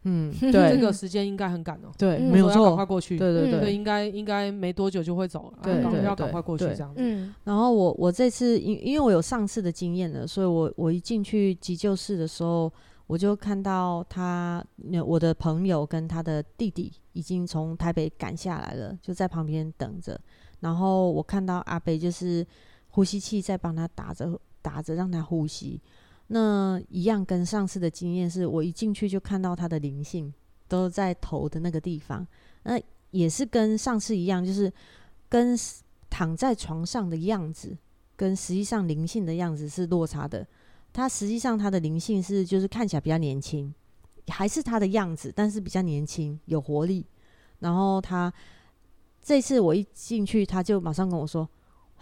[0.02, 3.58] 嗯， 对，这个时间应该很赶哦，对，没有错，赶快过去，对对。
[3.58, 6.94] 对，应该应该没多久就会走了，对要赶快过去这样。
[6.94, 6.96] 子。
[6.98, 12.70] 嗯，然后我我这次因因为我有上次的经验了，所以我我一进去急救室的时候，
[13.06, 14.62] 我就看到他
[15.06, 20.20] 我的朋友跟他的弟弟已经从台北赶下来了，就在旁边等着。
[20.60, 22.46] 然后我看到阿北就是
[22.90, 25.80] 呼吸器在帮他打着打着让他呼吸。
[26.28, 30.32] 那一样跟上次的经验是，我一进去就看到他的灵性
[30.68, 32.26] 都在头的那个地方。
[32.62, 34.72] 那也是跟上次一样，就是
[35.28, 35.58] 跟
[36.08, 37.76] 躺在床上的样子，
[38.14, 40.46] 跟实际上灵性的样子是落差的。
[40.92, 43.72] 他实际上他的灵性是就是看起来比较年轻，
[44.28, 47.04] 还是他的样子，但是比较年轻有活力。
[47.58, 48.32] 然后他
[49.22, 51.48] 这次我一进去，他就马上跟我说。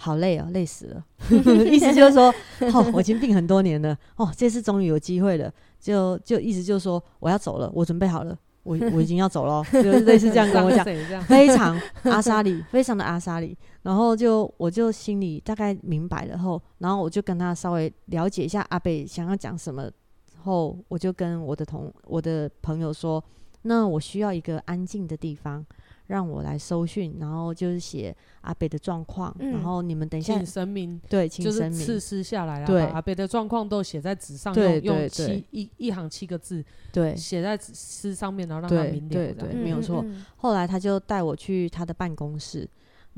[0.00, 1.04] 好累哦，累死了。
[1.68, 2.32] 意思就是说，
[2.72, 10.84] 哦，我已经病很多年了，哦，这次终于有机会了，就就意思就是说，我要走了，我准备好了，我 我已经要走了，就是类似这样跟我讲，
[11.26, 13.58] 非常阿莎里，非常的阿莎里。
[13.82, 19.90] 然后就我就心里大概明白了后，然后我就跟他稍微了解一下阿北想要讲什么
[20.44, 23.22] 后，我就跟我的同我的朋友说，
[23.62, 25.66] 那我需要一个安静的地方。
[26.08, 40.02] 让我来收讯，然后就是写阿北的状况，嗯、然后你们等一下请神明对，请神明就是赐诗下来了，对把阿北的状况都写在纸上，对用用七一一行七个字，对，写在诗上面，然后让他明了，对没有错。
[40.02, 42.68] 嗯嗯、后来他就带我去他的办公室。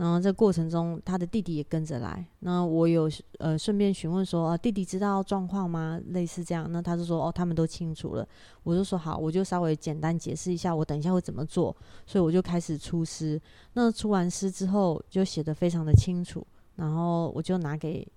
[0.00, 2.24] 然后这过程中，他的弟弟也跟着来。
[2.38, 3.06] 那我有
[3.38, 6.00] 呃顺便询问说，啊，弟弟知道状况吗？
[6.06, 6.66] 类似这样。
[6.72, 8.26] 那他就说，哦，他们都清楚了。
[8.62, 11.76] 我就说好，我就稍微简单解释一下，我等一下会怎么做。
[12.06, 13.38] 所以我就开始出诗。
[13.74, 16.46] 那出完诗之后，就写得非常的清楚。
[16.76, 18.08] 然后我就拿给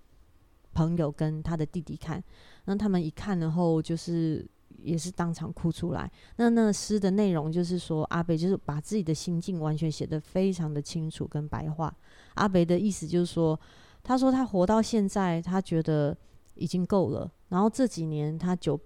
[0.74, 2.24] 朋友跟他的弟弟看。
[2.64, 4.48] 那他们一看然后，就是。
[4.84, 6.12] 也是当场哭出来。
[6.36, 11.96] 那那诗的内容就是说，阿北就是把自己的心境完全写得非常的清楚跟白话。
[12.36, 13.60] 阿北的意思就是说，
[14.04, 16.16] 他说他活到现在，他觉得
[16.56, 17.32] 已经够了。
[17.50, 18.80] 然后这几年他久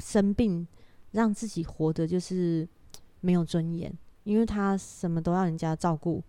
[0.00, 0.66] 生病，
[1.12, 2.66] 让自己活得就是
[3.20, 3.92] 没有尊严，
[4.24, 6.22] 因为他什么都要人家照顾，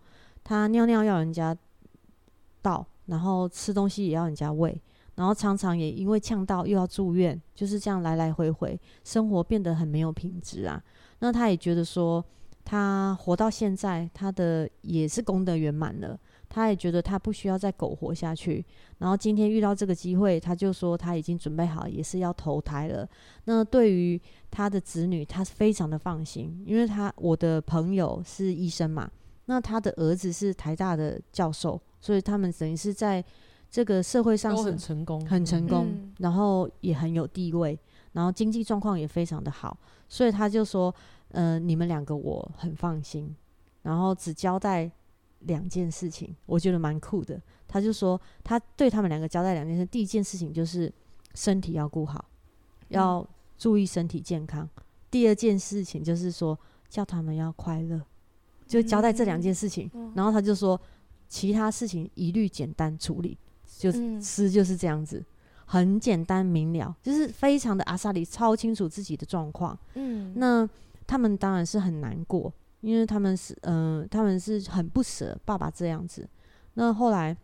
[0.44, 1.56] 他尿尿要人家
[2.62, 4.82] 倒，然后吃东西也要人家喂。
[5.20, 10.82] 然后常常也因为呛到又要住院，就是这样来来回回，生活变得很没有品质啊。
[11.20, 12.24] 那他也觉得说，
[12.64, 16.18] 他活到现在，他的也是功德圆满了。
[16.48, 18.66] 他也觉得他不需要再苟活下去。
[19.00, 23.06] 然后今天遇到这个机会，他就说他已经准备好，也是要投胎了。
[23.44, 29.12] 那对于他的子女，他是非常的放心，因为他我的朋友是医生嘛，
[29.48, 33.22] 那他的儿子是台大的教授，所以他们等于是在。
[33.70, 37.78] 这个社会上是很成功，很成功，然后也很有地位，
[38.14, 39.78] 然后经济状况也非常的好，
[40.08, 40.94] 所以他就说，
[41.30, 43.36] 呃，你们两个我很放心，
[43.84, 44.90] 然后只交代
[45.42, 47.40] 两件事情，我觉得蛮酷的。
[47.68, 50.92] 他就说，他对他们两个交代两件事，第一件事情就是
[51.36, 52.26] 身体要顾好，
[52.88, 53.24] 要
[53.56, 54.66] 注意身体健康；
[55.12, 56.58] 第二件事情就是说
[56.90, 58.02] 叫他们要快乐，
[58.66, 59.92] 就交代这两件事情。
[60.16, 60.82] 然后他就说，
[61.28, 63.38] 其他事情一律简单处理。
[63.80, 63.90] 就
[64.22, 65.26] 诗就是这样子，嗯、
[65.66, 69.80] 很简单明了，就是非常的阿萨里，超清楚自己的状况。
[69.94, 70.70] 嗯，那
[71.08, 76.28] 他们当然是很难过，因为他们是嗯、呃，他们是很不舍爸爸这样子。
[76.74, 77.36] 那后来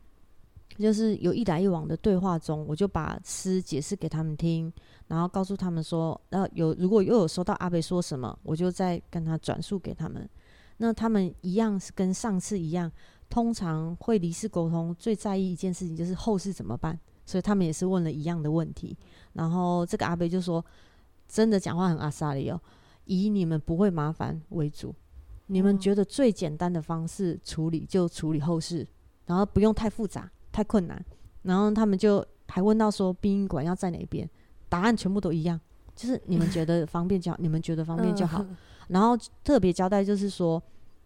[0.78, 4.70] 就是有一来一往的对话中，我就把诗解释给他们听，
[5.08, 10.30] 然后告诉他们说，呃，有如果又有收到阿北说什么，我就再跟他转述给他们。
[10.78, 12.92] 那他们一样是跟上次一样，
[13.30, 18.98] 通常会离世沟通最在意一件事情就是后事怎么办，所以他们也是问了一样的问题。
[19.34, 20.64] 然后这个阿伯就说
[21.28, 22.62] ：“真的讲话很阿萨里哦，
[23.06, 24.96] 以你们不会麻烦为主，
[25.48, 28.88] 你们觉得最简单的方式处理就处理后事，
[29.26, 31.04] 然后不用太复杂、太困难。”
[31.44, 34.30] 然后他们就还问到说：“殡仪馆要在哪边？”
[34.70, 35.60] 答案全部都一样，
[35.96, 38.46] 就是你们觉得方便就好，你们觉得方便就好。
[38.88, 40.62] 然后特别交代就是说，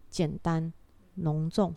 [0.08, 0.72] 简单、
[1.16, 1.74] 隆重、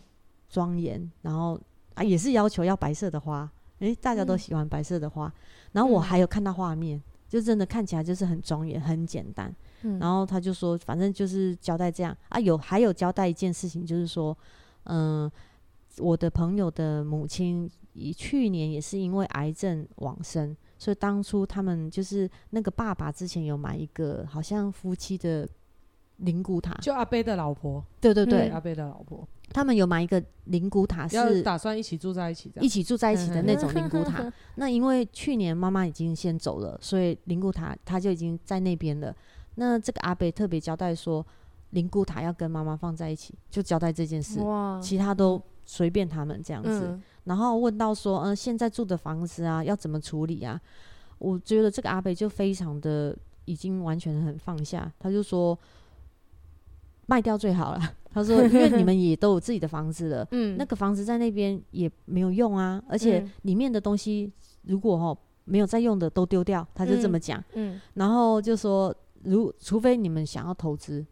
[0.54, 1.60] 庄严，然后
[1.94, 5.32] 啊也是要求要白色的花，诶，大家都喜欢白色的花。
[5.72, 9.52] 然后我还有看到画面，就真的看起来就是很庄严、很简单。
[9.98, 14.38] 然后他就说，反正就是交代这样啊，有还有交代一件事情，就是说，
[14.84, 15.28] 嗯，
[15.98, 25.48] 我的朋友的母亲，以去年也是因为癌症往生，所以当初他们就是那个爸爸之前有买一个好像夫妻的。
[26.18, 34.32] 灵骨塔，就阿贝的老婆，对对对，阿贝的老婆，他们有买一个灵骨塔，是打算一起住在一起，一起住在一起的那种灵骨塔。
[34.54, 39.14] 那因为去年妈妈已经先走了，所以灵骨塔他就已经在那边了。
[39.56, 41.24] 那这个阿贝特别交代说，
[41.70, 44.38] 灵骨塔要跟妈妈放在一起，就交代这件事，
[44.80, 46.96] 其他都随便他们这样子。
[47.24, 50.60] 然后问到说，嗯，现在住的房子啊，要怎么处理啊？
[51.18, 55.58] 我觉得这个阿贝就非常的已经完全很放下，他就说。
[57.06, 57.80] 卖掉最好了，
[58.12, 71.04] 他说，因为你们也都有自己的房子了， 嗯，那个房子在那边也没有用啊，而且里面的东西如果哦没有在用的都丢掉，他就这么讲，嗯，然后就说，如除非你们想要投资，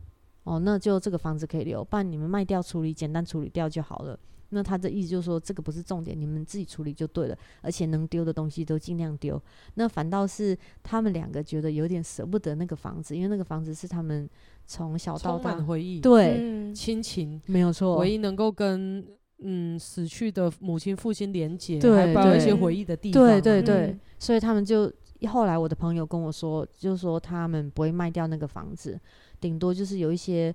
[0.45, 4.19] 哦，那就这个房子可以留，不然你们卖掉处理，简单处理掉就好了。
[4.55, 9.43] 那他的意思就是说，这个不是重点，你们自己处理就对了，而且能丢的东西都尽量丢。
[9.75, 14.29] 那反倒是他们两个觉得有点舍不得那个房子，因为那个房子是他们
[14.67, 19.03] 从小到大充满回忆，对，亲、嗯、情没有错，唯一能够跟
[19.39, 23.27] 嗯死去的母亲、父亲连结，对，还有一些回忆的地方、啊。
[23.27, 24.93] 对对对，嗯、所以他们就
[25.29, 29.01] 后来我的朋友跟我说，就是说他们不会卖掉那个房子，
[29.41, 30.55] 顶多就是有一些。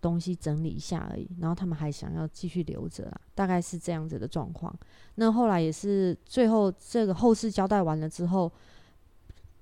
[0.00, 4.74] 东西整理一下而已，然后他们还想要继续留着啊，大概是这样子的状况。
[5.16, 8.50] 那后来也是最后这个后事交代完了之后，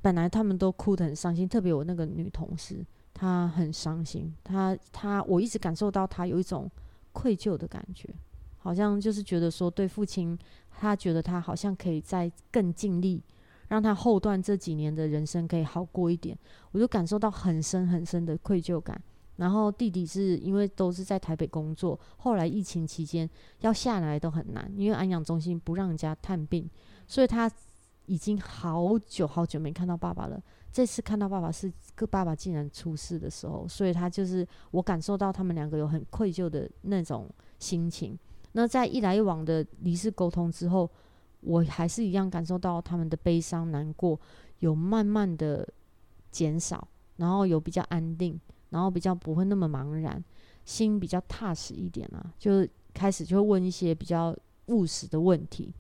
[0.01, 6.71] 本来他们都哭得很伤心，特别我那个女同事，她很伤心，她她我一直感受到她有一种
[7.13, 8.09] 愧疚的感觉，
[8.59, 10.39] 好像就是觉得说对父亲，
[10.71, 13.21] 她觉得她好像可以再更尽力，
[13.67, 16.39] 让他后段这几年的人生可以好过一点，
[16.71, 19.01] 我就感受到很深很深的愧疚感。
[19.39, 23.29] 然后弟弟是因为都是在台北工作，后来疫情期间
[23.61, 26.69] 要下来都很难，因为安养中心不让人家探病，
[27.07, 27.51] 所以他
[28.07, 30.43] 已经好久好久没看到爸爸了。
[30.71, 38.19] 这次看到爸爸是个爸爸竟然出事的时候，所以他就是我感受到他们两个有很愧疚的那种心情。
[38.53, 40.91] 那在一来一往的离世沟通之后，
[41.41, 44.19] 我还是一样感受到他们的悲伤难过
[44.59, 45.67] 有慢慢的
[46.31, 48.39] 减少，然后有比较安定。
[48.71, 50.23] 然后比较不会那么茫然，
[50.65, 55.73] 心比较踏实一点啊，就开始就会问一些比较务实的问题。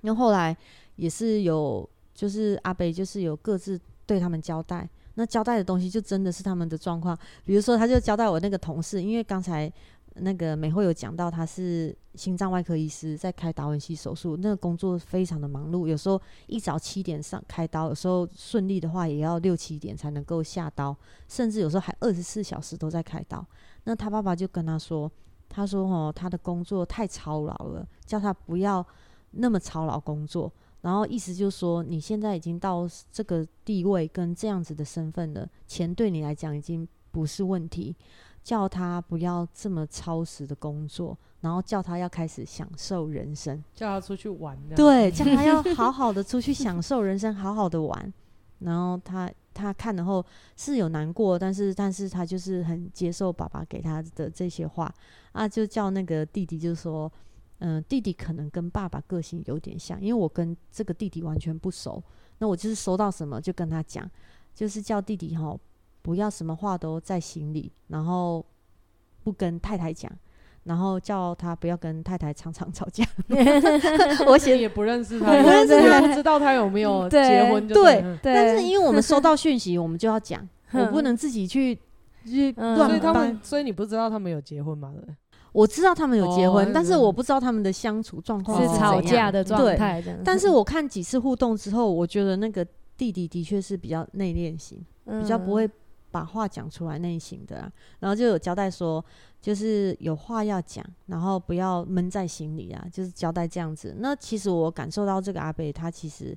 [0.00, 0.56] 那后来
[0.96, 7.18] 也是有，就是阿北就是有各自对他们交代，那交代的东西就真的是他们的状况。
[7.44, 9.72] 比如说，他就交代我那个同事，因为刚才。
[10.14, 20.94] 那个美会有讲到，他是心脏外科医师，在开达文西手术，那个工作非常的忙碌，有时候一早七点上开刀，有时候顺利的话也要六七点才能够下刀，
[21.28, 23.46] 甚至有时候还二十四小时都在开刀。
[23.84, 25.10] 那他爸爸就跟他说，
[25.48, 28.84] 他说哦，他的工作太操劳了，叫他不要
[29.30, 37.94] 那么操劳工作，然后意思就是说，你现在已经到这个地位跟这样子的身份了，钱对你来讲已经不是问题。
[38.42, 44.58] 叫他不要这么超时的工作，然后叫他要开始享受人生，叫他出去玩。
[44.74, 48.12] 对， 叫他要好好的出去享受人生，好好的玩。
[48.60, 50.24] 然后他他看了后
[50.56, 54.92] 是有难过，但是但是他就是很接受爸爸给他的这些话
[55.32, 57.10] 啊，就叫那个弟弟就说，
[57.60, 62.02] 嗯、呃，弟弟可能跟爸爸个性有点像，因为我跟这个弟弟完全不熟，
[62.38, 64.10] 那我就是收到什么就跟他讲，
[64.54, 65.58] 就是叫弟弟哈。
[66.02, 68.44] 不要什么话都在心里，然后
[69.22, 70.10] 不跟太太讲，
[70.64, 73.04] 然后叫他不要跟太太常常吵架。
[74.26, 77.66] 我写也不认识他， 不认识他，不知道他有没有结婚。
[77.68, 81.74] 对，但是因为我们收到讯息，我们就要讲，我不能自己去
[82.24, 84.92] 就是嗯乱所以他们，所以你不知道他们有结婚吗？
[85.52, 90.00] 我知道他们有结婚，哦但是我不知道他们的相处状况是哦吵架的状态。
[90.24, 92.64] 但是我看几次互动之后，我觉得那个
[92.96, 95.68] 弟弟的确是比较内敛型，比较不会
[96.10, 97.72] 把话讲出来内型的啊。
[97.98, 99.04] 然后就有交代说，
[99.40, 103.96] 就是有话要讲，然后不要闷在心里啊，就是交代这样子。
[103.98, 106.36] 那其实我感受到这个阿伯他其实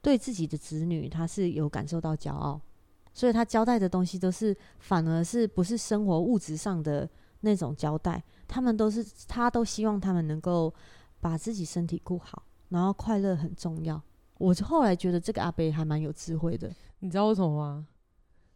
[0.00, 2.60] 对自己的子女他是有感受到骄傲，
[3.12, 7.08] 所以他交代的东西都是反而是不是生活物质上的
[7.40, 10.72] 那种交代，他们都是他都希望他们能够
[11.20, 14.00] 把自己身体顾好，然后快乐很重要。
[14.38, 17.86] 我后来觉得这个阿伯还蛮有智慧的，你知道为什么吗？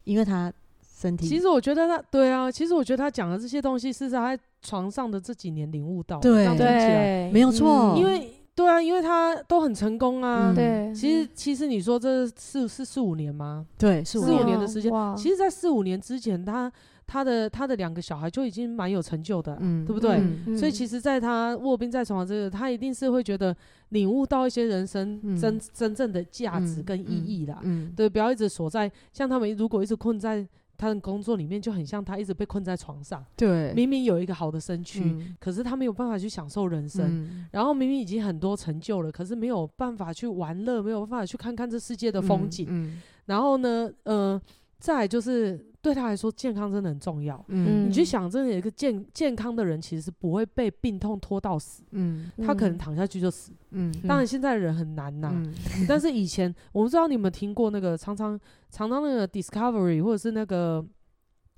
[0.05, 0.53] 因为他
[1.01, 1.27] 身体。
[1.27, 6.23] 其实我觉得他对啊，其实我觉得他讲的这些东西是在他在床上的这几年领悟到的。
[6.23, 6.57] 对。
[6.57, 7.95] 对，没有错。
[7.95, 10.51] 嗯因为对啊，因为他都很成功啊。
[10.51, 10.55] 嗯。
[10.55, 13.67] 对，其实其实你说这四是四五年吗？
[13.79, 14.59] 对四五年。
[14.59, 14.93] 的时间。
[15.17, 16.71] 其实，在四五年之前，他
[17.13, 20.17] 他的他的两个小孩就已经蛮有成就的对不对？
[20.47, 23.55] 嗯所以其实，在他卧病在床的这个，他一定是会觉得
[23.91, 27.61] 领悟到一些人生嗯真、真正的价值跟意义啦。
[27.65, 30.49] 嗯对，不要一直锁在像他们如果一直困在
[30.79, 33.23] 他的工作里面，就很像他一直被困在床上。
[33.37, 37.05] 对明明有一个好的身躯，嗯可是他没有办法去享受人生。
[37.07, 42.67] 嗯然后明明已经很多成就了，可是没有办法去玩乐，没有办法去看看这世界的风景。
[42.71, 44.41] 嗯然后呢，呃，
[44.79, 47.45] 再就是对他来说，健康真的很重要。
[47.49, 53.53] 嗯你去想，真的有一个健健康的人，其实是不会被病痛拖到死，嗯他可能躺下去就死。
[53.73, 55.53] 嗯当然，现在的人很难呐、嗯
[55.89, 58.39] 但是以前我不知道你有没有听过那个常常
[58.71, 60.85] 常常那个 Discovery 或者是那个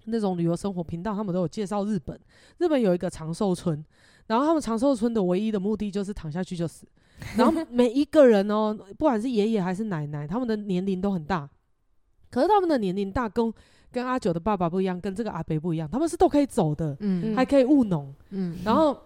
[0.07, 2.19] 那种旅游生活频道，他们都有介绍日本。
[2.59, 3.85] 日本有一个长寿村，
[4.27, 6.87] 然后他们长寿村的唯一的目的就是躺下去就死。
[7.37, 11.49] 然后每一个人哦，不管是爷爷还是奶奶，他们的年龄都很大，
[12.31, 13.53] 可是他们的年龄大跟
[13.95, 18.13] 跟阿九的爸爸不一样，跟这个阿北不一样，他们是都可以走的，嗯还可以务农。
[18.31, 18.99] 嗯然后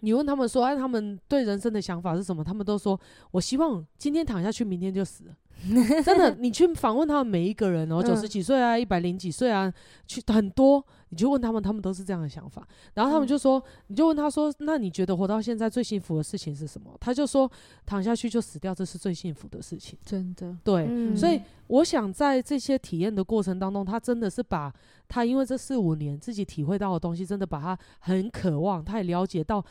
[0.00, 2.44] 你问他们说，哎，他们对人生的想法是什么？
[2.44, 3.00] 他们都说，
[3.30, 5.32] 我希望今天躺下去，明天就死了。
[6.04, 9.72] 真的，你去访问他们每一个人哦，九十几岁啊，一百零几岁啊，
[10.06, 12.66] 去很多，你就问他们，他们都是这样的想法。
[12.94, 16.96] 然后他们就说，你就问他说，那你觉得活到现在最幸福的事情是什么？
[17.00, 17.50] 他就说，
[17.84, 19.98] 躺下去就死掉，这是最幸福的事情。
[20.04, 24.72] 真的对，嗯所以我想在这些体验的过程当中，他真的是把
[25.08, 29.64] 他因为这四五年自己体会到的东西，真的把他很渴望，他也了解到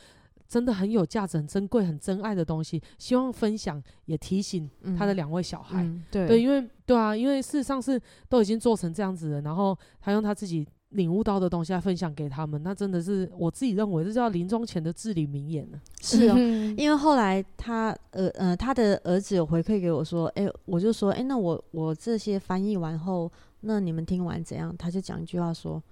[0.47, 5.83] 真的很有价值、很珍贵、很珍爱的东西，希望分享，也提醒他的两位小孩。
[5.83, 15.79] 嗯对对，因为对啊，因为事实上是都已经做成这样子了，然后他用他自己领悟到的东西来分享给他们，那真的是我自己认为这叫临终前的至理名言呢。
[16.01, 16.35] 是哦。
[16.37, 23.29] 嗯 因为后来他呃呃他的儿子有回馈给我说，哎、我就说，哎、那我我这些翻译完后，
[23.61, 24.73] 那你们听完怎样？
[24.77, 25.83] 他就讲一句话说，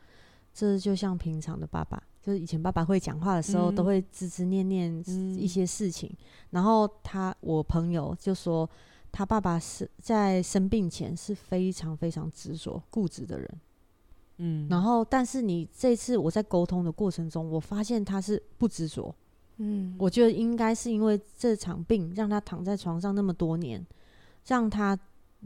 [0.54, 6.12] 这就像平常的爸爸，就是以前爸爸会讲话的时候，嗯都会吱吱念念嗯一些事情。
[6.50, 8.68] 然后他我朋友就说，
[9.12, 13.50] 他爸爸是在生病前是非常非常执着固执的人。
[14.38, 19.14] 嗯，然后，但是你这次我在沟通的过程中，我发现他是不执着。
[19.58, 23.86] 嗯我觉得应该是因为这场病让他躺在床上那么多年，
[24.48, 24.98] 让他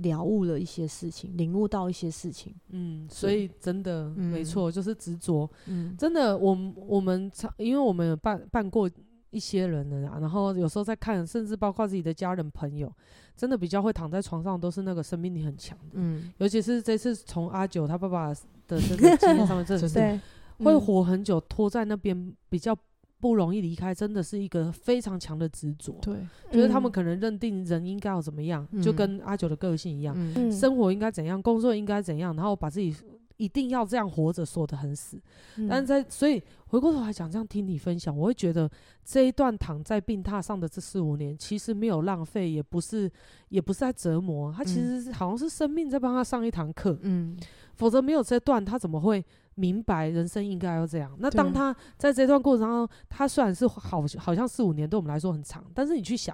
[0.02, 2.56] 了悟了一些事情，领悟到一些事情。
[2.70, 5.50] 嗯，所以真的、嗯没错，就是执着。
[5.68, 8.90] 嗯真的，我们我们常，因为我们有办办过
[9.30, 12.92] 一些人了啊，然后有时候在看，甚至包括自己的家人朋友，
[13.36, 15.94] 真的比较会躺在床上，都是那个生命力很强的。
[15.94, 18.30] 嗯，尤其是这次从阿九他爸爸
[18.68, 20.00] 的这个经验上面， 真的是，
[20.64, 22.76] 会嗯活很久，拖在那边比较
[23.20, 25.98] 不容易离开，真的是一个非常强的执着。
[26.02, 26.16] 对，
[26.52, 30.16] 就是他们嗯可能认定人应该要怎么样，就嗯跟阿九的个性一样，
[30.52, 32.96] 生活应该怎样，工作应该怎样，然后把自己
[33.38, 35.18] 一定要这样活着说得很死。
[35.58, 38.70] 嗯但是在所以回过头来讲，这样听你分享，我会觉得
[39.04, 43.10] 这一段躺在病榻上的这四五年，其实没有浪费，也不是
[43.50, 46.98] 也不是在折磨，他其实是好像是生命在帮他上一堂课。
[47.02, 47.38] 嗯
[47.76, 49.24] 否则没有这段，他怎么会
[49.60, 51.12] 明白人生应该要这样？
[51.20, 56.34] 那当他在这段过程当中，他虽然是好好像四五年对我们来说很长，但是你去想，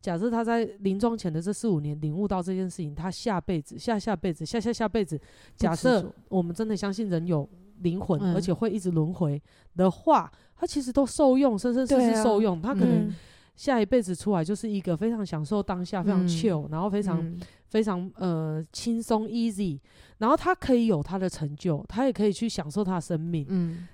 [0.00, 5.20] 假设他在临终前的这四五年领悟到这件事情，他下辈子、下下辈子、下下下辈子，
[5.56, 7.48] 假设我们真的相信人有
[7.82, 8.34] 灵魂，嗯。
[8.34, 9.40] 而且会一直轮回
[9.76, 13.14] 的话，他其实都受用，生生世世受用，他可能嗯。
[13.54, 16.28] 下一辈子出来就是一个非常享受当下、非常嗯。
[16.28, 17.24] chill，然后非常。
[17.24, 17.38] 嗯
[17.74, 19.80] 非常呃轻松 easy，
[20.18, 23.88] 然后他可以有他的成就，他也可以去享受他的生命，嗯，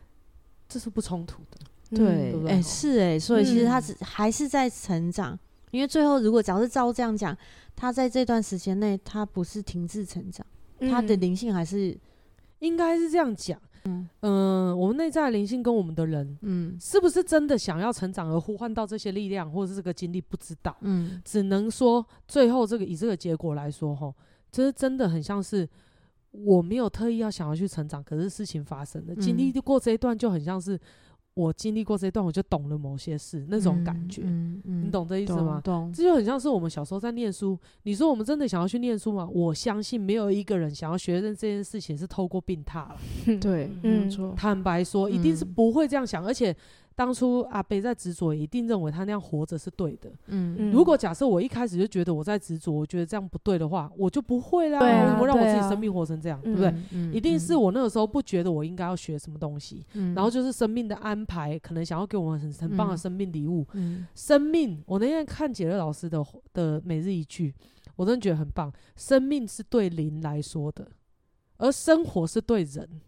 [0.69, 1.59] 这是不冲突的。
[1.89, 5.39] 对对不，对哎、是哎、所以其实他嗯只还是在成长，
[5.71, 7.35] 因为最后如果假设照这样讲，
[7.75, 10.47] 他在这段时间内他不是停滞成长，
[10.81, 11.99] 他的嗯灵性还是
[12.59, 13.59] 应该是这样讲。
[13.85, 20.21] 嗯、呃，我们内在灵性跟我们的人，嗯，是不是真的想要成长而呼唤到这些力量，或者是这个经历？
[20.21, 24.15] 不知道，嗯，只能说最后这个以这个结果来说，哈，
[24.51, 25.69] 这是真的很像是
[26.31, 30.79] 我没有特意要想要去成长，可是事情发生了，经历过这一段就很像是。
[31.35, 35.61] 我经历过这一段，我就懂了某些事，那种感觉，嗯嗯嗯、你懂这意思吗？
[35.65, 35.93] 懂。
[35.93, 37.59] 这就很像是我们小时候在念书。
[37.85, 39.29] 你说我们真的想要去念书吗？
[39.33, 42.97] 我相信没有一个人想要学认这件事情是透过病榻了。
[43.41, 44.35] 对，没错。
[44.37, 46.55] 坦白说，一定是不会这样想，而且。
[46.95, 50.11] 当初阿北在执着，一定认为他那样活着是对的。
[50.27, 55.19] 嗯，如果假设我一开始就觉得我在执着，我觉得这样不对的话，我就不会啦。
[55.19, 56.75] 我让我自己生命活成这样，对不对？
[57.13, 63.67] 一定是我那个时候不觉得我应该要学什么东西，然后就是生命的安排，可能想要给我们很很棒的生命礼物。
[64.15, 66.23] 生命，我那天看杰乐老师的
[66.53, 67.55] 的每日一句，
[67.97, 68.71] 我真的觉得很棒。
[68.97, 70.87] 生命是对灵来说的，
[71.57, 73.01] 而生活是对人。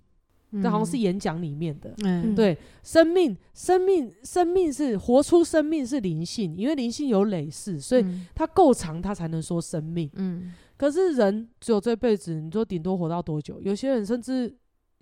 [0.60, 10.10] 这好像是演讲里面的，嗯、对，生命，生命，生命是活出生命是灵性，因为灵性有累世，所以它够长，它才能说生命。
[10.14, 13.60] 嗯，可是人只有这辈子，你说顶多活到多久？
[13.62, 14.54] 有些人甚至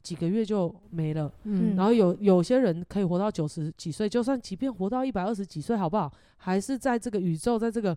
[0.03, 6.13] 几个月就没了，嗯，然后有有些人可以活到九十几岁，就算即便活到一百二十几岁，好不好？
[6.37, 7.97] 还是在这个宇宙，在这个。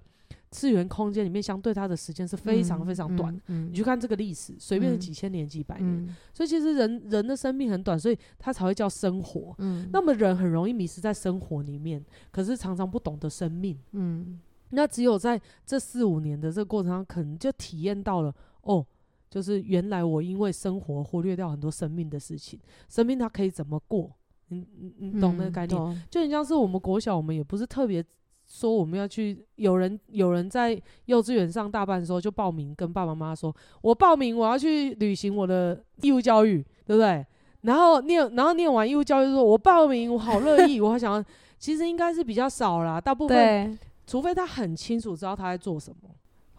[0.51, 3.33] 次元空间里面，相对它的时间是非常非常短。
[3.47, 6.15] 嗯你去看这个历史，随便是几千年、几百年。
[6.33, 9.55] 所以其实人人的生命很短，所以它才会叫生活。
[9.57, 13.77] 嗯、那么人很容易迷失在生活里面，可是常常不懂得生命。
[13.93, 18.85] 嗯、那只有在这四五年的这个过程中，可能就体验到了哦，
[19.29, 22.59] 就是原来我因为生活忽略掉很多生命的事情。
[22.87, 24.11] 生命它可以怎么过？
[24.49, 25.81] 你你你懂那个概念？
[25.81, 28.05] 嗯、就很像是我们国小，我们也不是特别。
[28.53, 37.25] 说我们要去，有人有人在幼稚园上大班的时候就报名，跟爸爸妈妈说：“我报名，我要去履行我的义务教育，对不对？”
[37.61, 41.25] 然后念，然后念完义务教育说：“我报名，我好乐意，我好想要。”
[41.57, 46.09] 其实应该是比较少啦，大部分，除非他很清楚知道他在做什么，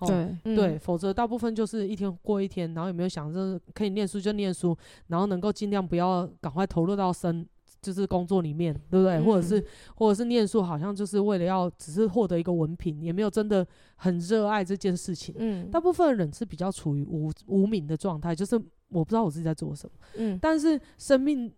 [0.01, 4.77] 哦、对、嗯、对，否则大部分就是一天过一天，然后有没有想着可以念书就念书，
[5.07, 7.47] 然后能够尽量不要赶快投入到生。
[7.85, 9.17] 就是工作里面，对不对？
[9.17, 9.63] 嗯、或者是，
[9.95, 13.67] 或者是念书，好像就是为了要只是获得一个文凭，也没有真的
[13.97, 15.35] 很热爱这件事情。
[15.39, 18.57] 嗯，大部分人是比较处于无无名的状态，就是
[18.89, 19.93] 我不知道我自己在做什么。
[20.17, 21.53] 嗯，但是生命，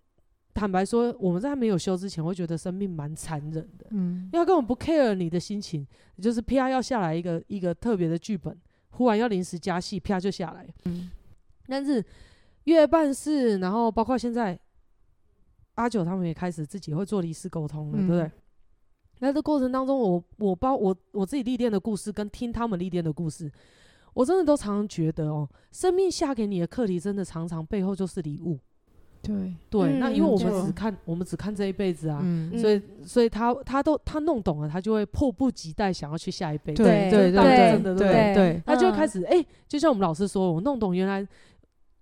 [0.53, 3.87] 坦白说，我们在没有修之前，会觉得生命蛮残忍的。
[3.91, 5.87] 嗯，因为他根本不 care 你的心情，
[6.21, 8.59] 就是啪要下来一个一个特别的剧本，
[8.91, 10.67] 忽然要临时加戏，啪就下来。
[10.87, 11.09] 嗯，
[11.69, 12.05] 但是
[12.65, 14.59] 越办事，然后包括现在。
[15.77, 18.31] 阿九他们也开始自己会做离世沟通了，嗯、对不对？
[19.21, 23.51] 那这过程当中我，我我包我我自己历练的故事，跟听他们历练的故事，
[24.13, 28.59] 我真的都常常觉得哦，生命下给你的课题，真的常常背后就是礼物。
[29.23, 36.83] 对对，那因为我们只看、嗯、我们只看这一辈子啊，嗯、所以所以他他都他弄懂了，他就会迫不及待想要去下一辈子。
[36.83, 41.27] 对对对，对对，对，他就会开始哎、欸，就像我们老师说，我弄懂原来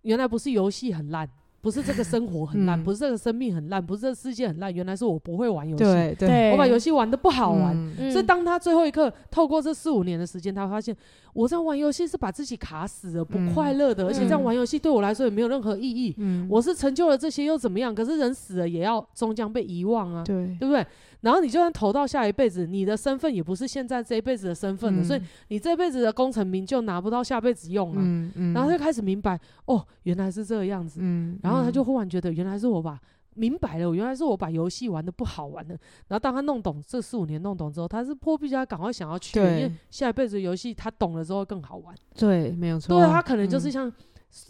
[0.03, 1.27] 原来不是游戏很烂。
[1.65, 7.75] 不是这个生活很烂，嗯、不是这个生命很烂，不是这个世界很烂，原来是我不会玩游戏，对对，我把游戏玩的不好玩。
[7.99, 10.95] 嗯、所以当他最后一刻透过这四五年的时间，他发现
[11.33, 16.15] 我在玩游戏是把自己卡死了，不快乐的，嗯、而且这样玩游戏对我来说也没有任何意义。
[16.19, 17.95] 嗯、我是成就了这些又怎么样？
[17.95, 20.87] 可是人死了也要终将被遗忘啊，对，对不对？
[21.25, 28.03] 然后你就算投到下一辈子，你的身份也不是现在这一辈子的身份了，嗯、所以你这辈子的功成名就拿不到下辈子用了。
[28.05, 31.01] 嗯嗯、然后他就开始明白，哦，原来是这个样子。
[31.03, 33.01] 嗯、然后他就忽然觉得，原来是我把
[33.37, 35.71] 明白了，原来是我把游戏玩的不好玩了。
[36.09, 41.95] 然后当他弄懂这四五年弄懂之后，他是迫不及待赶快想要去，因为下一辈子游戏他懂了之后更好玩。
[42.15, 43.01] 对，没有错。
[43.01, 43.95] 对，他可能就是像、嗯、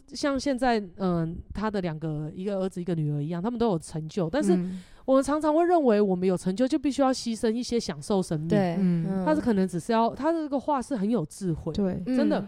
[0.08, 4.58] 像现在，嗯、呃，他的两个一个儿子一个女儿一样，他们都有成就，但是。
[5.04, 8.48] 嗯我们常常会认为，我们有成就就必须要牺牲一些享受生命。
[8.48, 11.74] 对，嗯，他是可能只是要，他的这个话是很有智慧。
[11.74, 12.42] 对，真的，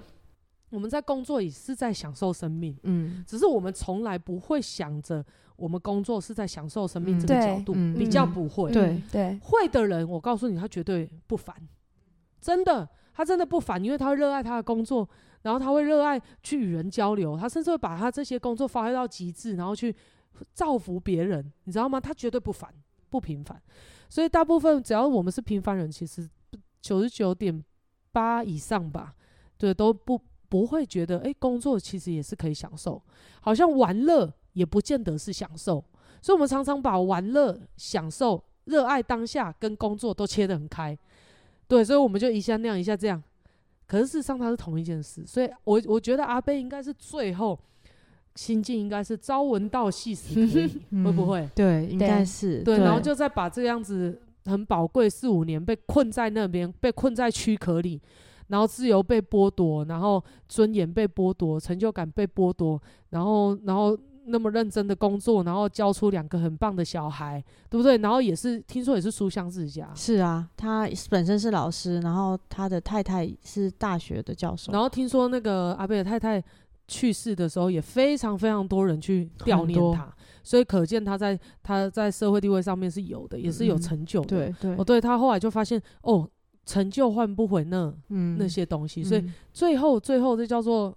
[0.71, 2.75] 我们在工作也是在享受生命。
[2.85, 5.23] 嗯，只是我们从来不会想着
[5.57, 8.73] 我们工作是在享受生命这个角度，比较不会。
[8.73, 11.55] 对对，会的人，我告诉你，他绝对不烦。
[12.41, 15.07] 真的，他真的不烦，因为他会热爱他的工作，
[15.43, 19.95] 然后他会热爱去与人交流，他甚至会把他这些工作发挥到极致，然后去。
[20.53, 22.01] 造福别人，你知道吗？
[22.01, 22.73] 他绝对不烦，
[23.09, 23.61] 不平凡。
[24.09, 26.29] 所以大部分只要我们是平凡人，其实
[26.81, 27.65] 九十九点
[28.13, 29.15] 八以上吧，
[29.59, 33.03] 对，都不不会觉得，诶，工作其实也是可以享受，
[33.41, 35.85] 好像玩乐也不见得是享受。
[36.23, 40.97] 所以我们常常把玩乐、享受、热爱当下跟工作都切得很开，
[41.67, 43.23] 对，所以我们就一下那样，一下这样。
[43.87, 47.59] 可是事实上它是同一件事，所以我我觉得阿贝应该是最后。
[48.37, 50.35] 心境应该是朝闻道夕死
[51.05, 51.49] 会不会？
[51.55, 58.01] 对，应该是对，然后就再把这样子很宝贵四五年被困在那边，被困在躯壳里，
[58.49, 62.81] 然后自由被剥夺，然后尊严被剥夺，成就感被剥夺，
[63.11, 67.97] 然后然后那么认真的工作，然后教出两个很棒的小孩，对不对？
[67.99, 76.45] 然后也是听说也是书香世家，是啊，他本身是老师，然后他的太太是大学的教授，然后听说那个阿贝尔太太。
[76.89, 84.27] 去世的时候也非常非常多人去悼念他，所以可见他在他在社会地位上面是有的，嗯、也是有成就的。
[84.27, 86.29] 对对，哦，对他后来就发现哦，
[86.65, 90.97] 成就换不回那、嗯、那些东西，所以最后最后这叫做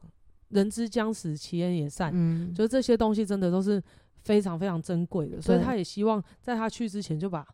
[0.49, 2.11] 人之将死，其言也善。
[2.13, 3.81] 嗯，就是这些东西真的都是
[4.23, 7.45] 非常非常珍贵的，所以他也希望在他去之前就把。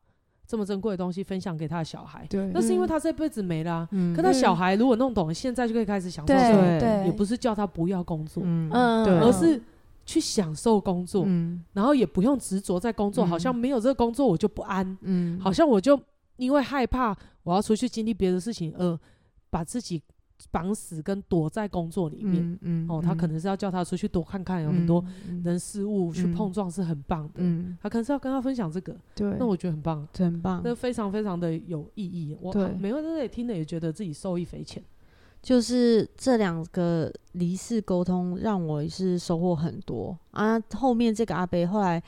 [0.47, 3.87] 这么珍贵的东西分享给他的小孩，对，那是因为他这辈子没了、啊。
[3.91, 6.33] 嗯，可他小孩如果弄懂，现在就可以开始享受。
[6.33, 9.61] 对，对，也不是叫他不要工作，嗯，对，而是
[10.05, 15.99] 去享受工作，嗯，然后也不用执着在工作，好像没有这个工作我就不安，嗯，好像我就
[16.37, 18.99] 因为害怕我要出去经历别的事情而
[19.49, 20.01] 把自己。
[20.51, 25.03] 绑死跟躲在工作里面，嗯，嗯哦，他可能是要叫他出去多看看，有很多
[25.43, 34.83] 人事物去碰撞是很棒的，嗯，他可能是要跟他分享这个，对，那我觉得很棒，很棒，那非常非常的有意义，我每个人也听了也觉得自己受益匪浅，
[35.41, 40.17] 就是这两个离世沟通让我是收获很多。
[40.31, 42.01] 啊，后面这个阿伯后来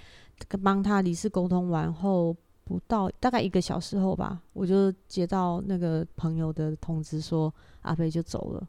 [0.64, 2.36] 帮他离世沟通完后。
[2.68, 7.50] 不到大概一个小时后吧，我就接到那个朋友的通知说
[7.88, 8.68] 阿伯就走了，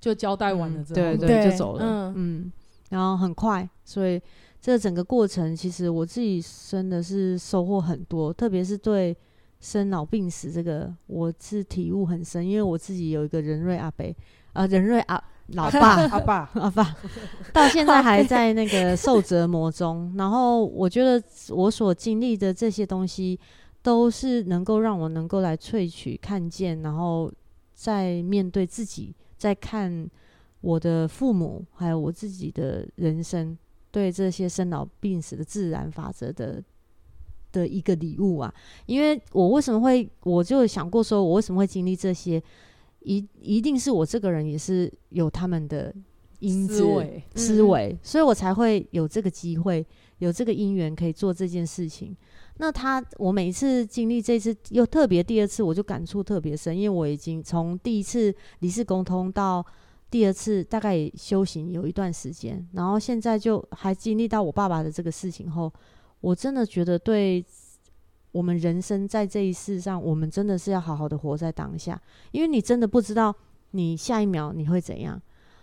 [0.00, 2.52] 就交代完了之后，嗯、对对，就走了，嗯，嗯，
[2.90, 4.20] 然后很快，所以
[4.60, 9.16] 这整个过程其实我自己真的是收获很多，特别是对
[9.60, 14.04] 生老病死这个，我是体悟很深，因为我自己有一个仁瑞阿伯，
[14.52, 15.22] 啊、呃，仁瑞阿。
[15.54, 16.94] 老爸， 阿爸， 阿爸，
[17.54, 20.12] 到现在还在那个受折磨中。
[20.18, 23.40] 然后我觉得我所经历的这些东西，
[23.82, 27.32] 都是能够让我能够来萃取、看见，然后
[27.78, 30.10] 在面对自己，在看
[30.60, 33.56] 我的父母，还有我自己的人生，
[33.92, 36.60] 对这些生老病死的自然法则的
[37.52, 38.52] 的一个礼物啊。
[38.86, 42.42] 因为我为什么会，我就想过说，我为什么会经历这些？
[42.98, 45.94] 一一定是我这个人也是有他们的
[46.40, 49.86] 因子思维，思维，所以我才会有这个机会，
[50.18, 52.16] 有这个因缘可以做这件事情。
[52.58, 59.64] 那他，我每一次经历这次，又特别第二次，我就感触特别深，因为我已经从第一次离世沟通到
[60.10, 65.72] 第二次，大概修行有一段时间，然后现在就还经历到我爸爸的这个事情后，
[66.20, 67.44] 我真的觉得对。
[68.30, 72.00] 我们人生在这一世上，我们真的是要好好的活在当下，
[72.30, 73.34] 因为你真的不知道
[73.70, 75.20] 你下一秒你会怎样。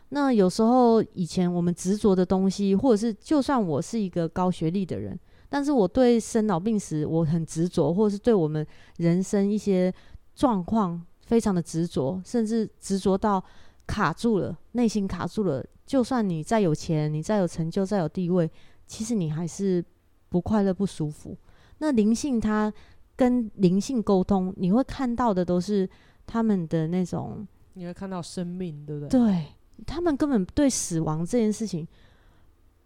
[0.10, 5.18] 那有时候以前我们执着的东西，或者是就算我是一个高学历的人，
[5.50, 8.66] 但是我对生老病死我很执着，或者是对我们
[8.98, 9.94] 人生一些
[10.36, 13.44] 状况非常的执着，甚至执着到
[13.88, 15.66] 卡住了，内心卡住了。
[15.86, 18.50] 就算你再有钱，你再有成就，再有地位，
[18.88, 19.84] 其实你还是
[20.30, 21.38] 不快乐、不舒服。
[21.78, 22.74] 那灵性，它
[23.16, 25.88] 跟灵性沟通，你会看到的都是
[26.26, 29.10] 他们的那种，你会看到生命，对不对？
[29.10, 29.46] 对，
[29.86, 31.88] 他们根本对死亡这件事情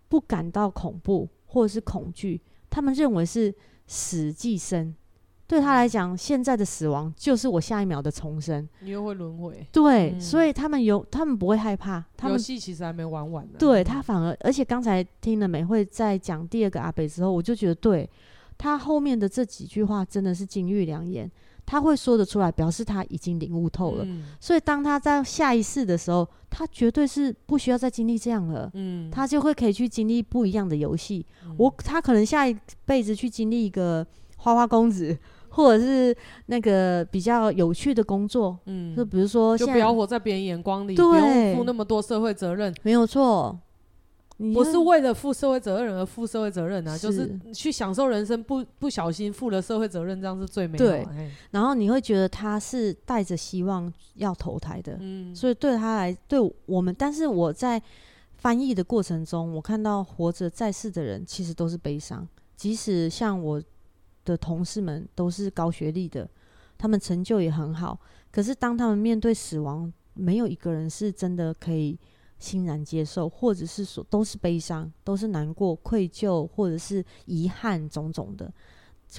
[0.10, 3.54] 不感到恐怖或者是恐惧，他们认为是
[3.88, 4.94] 死即生，
[5.48, 9.66] 对他来讲，现在的死亡就是我下一秒的重生，你又会轮回。
[9.72, 12.04] 对，嗯、所以他们有，他们不会害怕。
[12.16, 13.54] 他们游戏其实还没玩完呢。
[13.58, 18.10] 对，他反而，而且刚才听了美惠在讲第二个阿北之后，我就觉得对。
[18.58, 21.32] 他后面的这几句话真的是金玉良言，
[21.70, 24.04] 他会说得出来，表示他已经领悟透了。
[24.04, 28.68] 嗯、所以当他在下一世的时候，他绝对是不需要再经历这样了。
[28.74, 31.24] 嗯，他就会可以去经历不一样的游戏。
[31.46, 34.04] 嗯、我他可能下一辈子去经历一个
[34.38, 35.16] 花花公子，
[35.50, 36.16] 或者是
[36.48, 38.58] 那个比较有趣的工作。
[38.66, 42.74] 嗯，就比如说，就不要活在别人眼光里，对不用负那么多社会责任。
[42.82, 43.56] 没有错。
[44.54, 50.92] 不是为了负社会责任而负社会责任啊，是就是去享受人生，不不小心负了社会责任，这样是最美好的。
[50.92, 57.82] 对，嘿然后你会觉得他是带着希望要投胎的，嗯，所以对他来，对我们，但是我在
[58.38, 62.26] 翻译的过程中，我看到活着在世的人其实都是悲伤，
[62.56, 63.62] 即使像我
[64.24, 66.26] 的同事们都是高学历的，
[66.78, 68.00] 他们成就也很好，
[68.32, 72.00] 可是当他们面对死亡，没有一个人是真的可以。
[72.40, 78.52] 欣然接受，或者是说都是悲伤，都是难过、愧疚，或者是遗憾，种种的，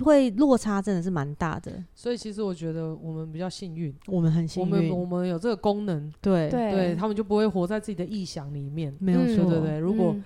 [0.02, 1.84] 会落差真的是蛮大的。
[1.94, 8.96] 所以其实我觉得我们比较幸运，我们很幸运，我们我们有这个功能，对对，他们就不会活在自己的臆想里面。
[8.98, 9.78] 没有错，对对对。
[9.78, 10.16] 如果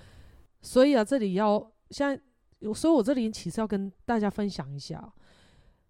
[0.61, 5.13] 所以啊，这里要现在，所以我这里其实要跟大家分享一下。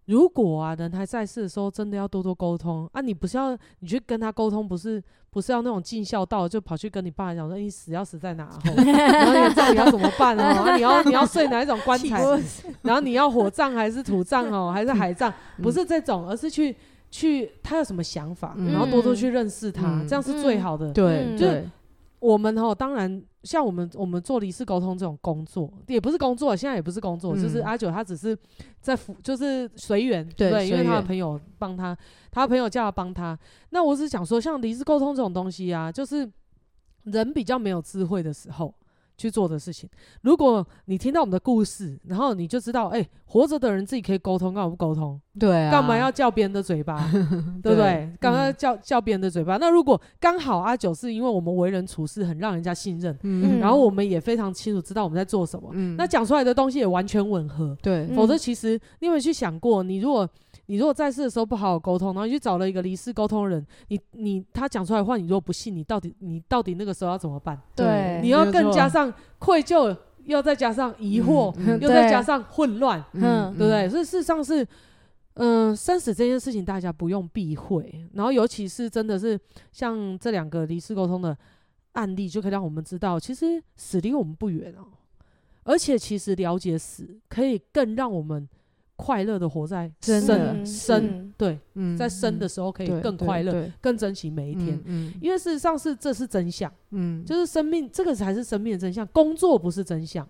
[0.05, 3.01] 如果啊，人还在世的时候，真的要多多沟通啊！
[3.01, 5.03] 你不是要你去跟他沟通，不是
[5.35, 8.47] 不是要那种尽孝道，就跑去跟你爸讲说，你死要死在哪？
[8.63, 10.41] 然后你到底要怎么办哦？
[10.63, 12.23] 啊、你要 你要睡哪一种棺材？
[12.81, 14.71] 然后你要火葬还是土葬哦？
[14.73, 15.33] 还是海葬？
[15.61, 16.73] 不是这种，而是去
[17.11, 20.93] 去他有什么想法，嗯、然后多多去认识他，嗯、这样是最好的。
[21.37, 21.67] 对、
[22.19, 23.23] 我们哈，当然。
[23.45, 28.35] 像我们我们做离世沟通这种工作，也不是工作，现在也不是工作，嗯、就是阿九他只是
[28.81, 31.95] 在服，就是随缘，对，对，因为他的朋友帮他，
[32.31, 33.37] 他的朋友叫他帮他。
[33.69, 36.27] 那我是想说，像离世沟通这种东西啊，就是
[37.03, 38.73] 人比较没有智慧的时候。
[39.17, 39.89] 去做的事情。
[40.21, 45.19] 如果你听到我们的故事，然后你就知道，哎、欸，活着的人自己可以沟通，干嘛不沟通？
[45.39, 47.09] 对啊，干嘛要叫别人的嘴巴？
[47.61, 48.09] 对不对？
[48.19, 49.57] 刚刚叫叫别人的嘴巴。
[49.57, 58.07] 那如果刚好阿九是因为我们为人处事很让人家信任，嗯，然后我们也非常清楚知道我们在做什么，嗯，那讲出来的东西也完全吻合，对。
[58.15, 60.27] 否则其实你有没有去想过，你如果
[60.67, 67.59] 你如果在世的时候不好好沟通，然后你去找了一个离世沟通人，你你他讲出来的话，你如果不信，你到底你到底那个时候要怎么办？
[67.75, 73.87] 对，你要更加上愧疚，又再加上疑惑，嗯、又再加上混乱，嗯，对不对？
[73.87, 74.63] 所以事实上是，
[75.35, 79.39] 嗯、呃，生死这件事情大家不用避讳，然后尤其是真的是
[79.71, 81.37] 像这两个离世沟通的
[81.91, 84.87] 案例，就可以让我们知道，其实死离我们不远哦，
[85.63, 88.49] 而且其实了解死，可以更让我们。
[88.97, 91.59] 快乐的活在生生，对，
[91.97, 94.81] 在生的时候可以更快乐，更珍惜每一天。
[95.21, 100.27] 因为事实上是这是真相，嗯，就是生命这个才是生命的真相，工作不是真相。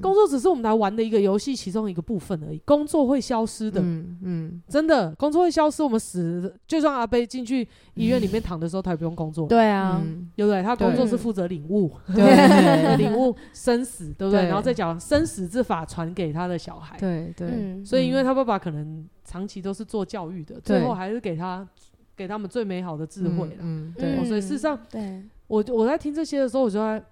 [0.00, 2.58] 工作只是我们来玩的一个游戏，其中一个部分而已。
[2.64, 5.82] 工作会消失的，嗯，嗯，真的，工作会消失。
[5.82, 9.46] 我们死，就算阿贝进去医院里面躺的时候，他也不用工作。
[9.46, 10.02] 对啊，
[10.36, 10.62] 对不对？
[10.62, 14.44] 他工作是负责领悟，对， 领悟生死，对不对？
[14.44, 16.96] 然后再讲生死之法传给他的小孩。
[16.98, 17.84] 对对。
[17.84, 21.66] 所以，因为他爸爸可能长期都是做教育的，最后还是给他
[22.16, 23.56] 给他们最美好的智慧了。
[23.60, 24.24] 嗯，对。
[24.24, 27.04] 所以事实上，对我我在听这些的时候，我就在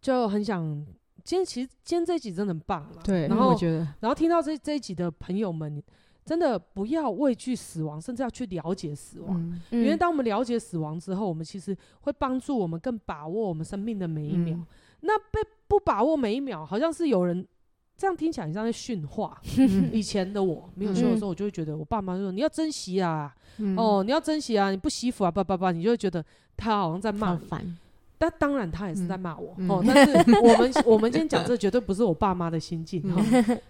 [0.00, 0.86] 就很想。
[1.28, 3.28] 今天其实今天这一集真的很棒了，对。
[3.28, 5.82] 然后我觉得，然后听到这这一集的朋友们，
[6.24, 9.38] 真的不要畏惧死亡，甚至要去了解死亡。
[9.38, 14.56] 嗯嗯、因为当我们了解死亡之后，我们其实会帮助我们更把握我们生命的每一秒。
[14.56, 14.66] 嗯、
[15.00, 17.46] 那被不把握每一秒，好像是有人
[17.94, 19.38] 这样听起来像在训话。
[19.58, 26.24] 嗯、以前的我没有修的时候，我就会觉得我爸妈就说：“你要珍惜啊，嗯、哦，你要珍惜啊，你不惜福啊，叭叭叭，你就会觉得
[26.56, 27.76] 他好像在骂你。”
[28.18, 29.82] 但当然，他也是在骂我、嗯、哦。
[29.86, 30.12] 但是
[30.42, 33.22] 我们我们今天讲这绝对不是我爸妈的心境 哈。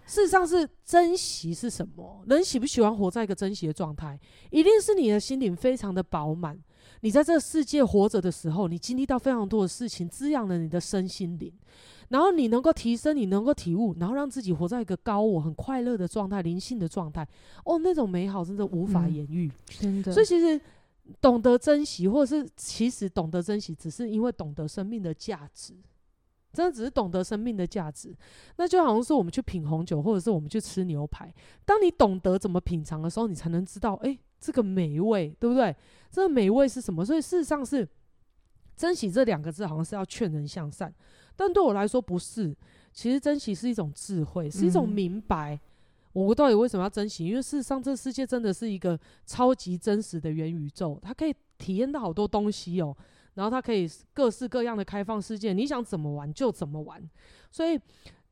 [0.07, 2.25] 事实上是珍惜是什么？
[2.27, 4.19] 人喜不喜欢活在一个珍惜的状态？
[4.51, 6.59] 一定是你的心灵非常的饱满。
[7.03, 11.53] 你在这个世界活着的时候，你经历到非常多的事情，滋养了你的身心灵。
[12.09, 17.27] 然后你能够提升，你能够体悟，然后让自己活在一个高我很快乐的状态、灵性的状态。
[17.67, 20.11] 哦，那种美好真的无法言喻、嗯，真的。
[20.11, 20.59] 所以其实。
[21.21, 25.75] 懂得珍惜，或者是其实懂得珍惜，只是因为懂得生命的价值，
[26.53, 28.15] 真的只是懂得生命的价值。
[28.57, 31.33] 那就好像是我们去品红酒，或者是我们去吃牛排。
[31.65, 35.75] 当你懂得怎么品尝的时候，你才能知道，哎、欸，这个美味，对不对？
[36.11, 37.05] 这个美味是什么？
[37.05, 37.89] 所以事实上是
[38.77, 40.95] 珍惜这两个字，好像是要劝人向善，
[41.35, 42.55] 但对我来说不是。
[42.93, 45.55] 其实珍惜是一种智慧，是一种明白。
[45.55, 45.61] 嗯
[46.27, 47.27] 我到底为什么要珍惜？
[47.27, 52.97] 因为事实上，这世界真的是一个超级真实的元宇宙，它可以体验到好多东西哦。
[53.35, 57.01] 然后它可以各式各样的开放世界，你想怎么玩就怎么玩。
[57.53, 57.81] 所以，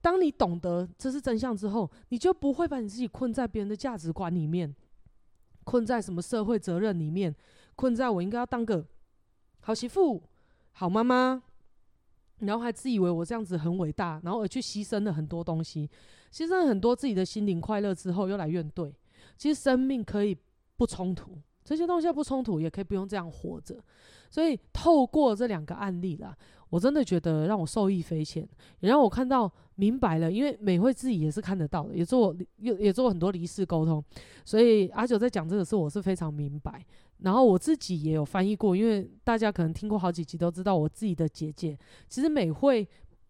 [0.01, 4.75] 当你懂得这是真相之后，你就不会把你自己困在别人的价值观里面，
[5.63, 7.33] 困在什么社会责任里面，
[7.77, 8.85] 困在我应该要当个
[9.61, 10.23] 好媳妇、
[10.73, 11.43] 好妈妈。
[12.41, 15.89] 然后还自以为我这样子很伟大，然后而去牺牲了很多东西，
[16.33, 18.93] 牺牲了很多自己的心灵快乐之后，又来怨怼。
[19.37, 20.37] 其实生命可以
[20.77, 23.83] 不冲突，这些东西不冲突，也可以不用这样活着。
[24.31, 26.37] 所以透过这两个案例啦，
[26.69, 28.47] 我真的觉得让我受益匪浅，
[28.81, 30.31] 也让我看到明白了。
[30.31, 34.05] 因为美惠自己也是看得到的，也做也也做很多离世沟通，
[34.45, 36.85] 所以阿九在讲这个事，我是非常明白。
[37.19, 41.77] 然后我自己也有翻译过，因为大家可能听过好几集都知道，我自己的姐姐
[42.09, 42.87] 其实美惠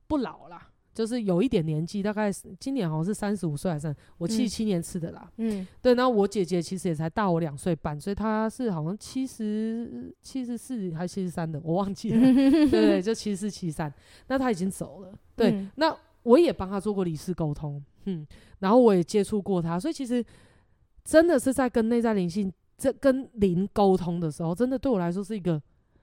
[0.08, 5.30] 不老啦，就是有一点年纪，大概今年好像是三十五岁还是我七十七年次的啦。
[5.36, 5.94] 嗯，对。
[5.94, 12.20] 那我姐姐其实也才大我两岁半，所以她是好像七十七十四还是七十三的，我忘记了。
[12.20, 13.92] 对对，就七十四七十三。
[14.26, 15.12] 那她已经走了。
[15.36, 18.26] 对，嗯、那我也帮她做过理事沟通，嗯，
[18.58, 20.24] 然后我也接触过她，所以其实
[21.04, 22.52] 真的是在跟内在灵性。
[22.76, 25.60] 这跟灵沟通的时候，真的对我来说是一个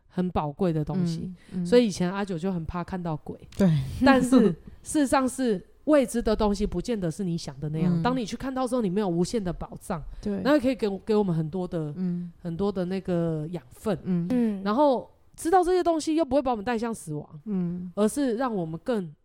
[0.07, 1.33] 很宝贵的东西。
[1.51, 3.39] 嗯嗯、所以以前阿九就很怕看到鬼。
[3.57, 3.69] 对，
[4.05, 4.51] 但是
[4.83, 7.99] 事实上是未知的东西，不见得是你想的那样。
[7.99, 13.97] 嗯、当你去看到之后，里面有无限的宝藏，对，那可以给给我们很多的、嗯、很多的那个养分。
[14.03, 19.13] 嗯嗯，然后知道这些东西，又不会把我们带向死亡，嗯，而是让我们更。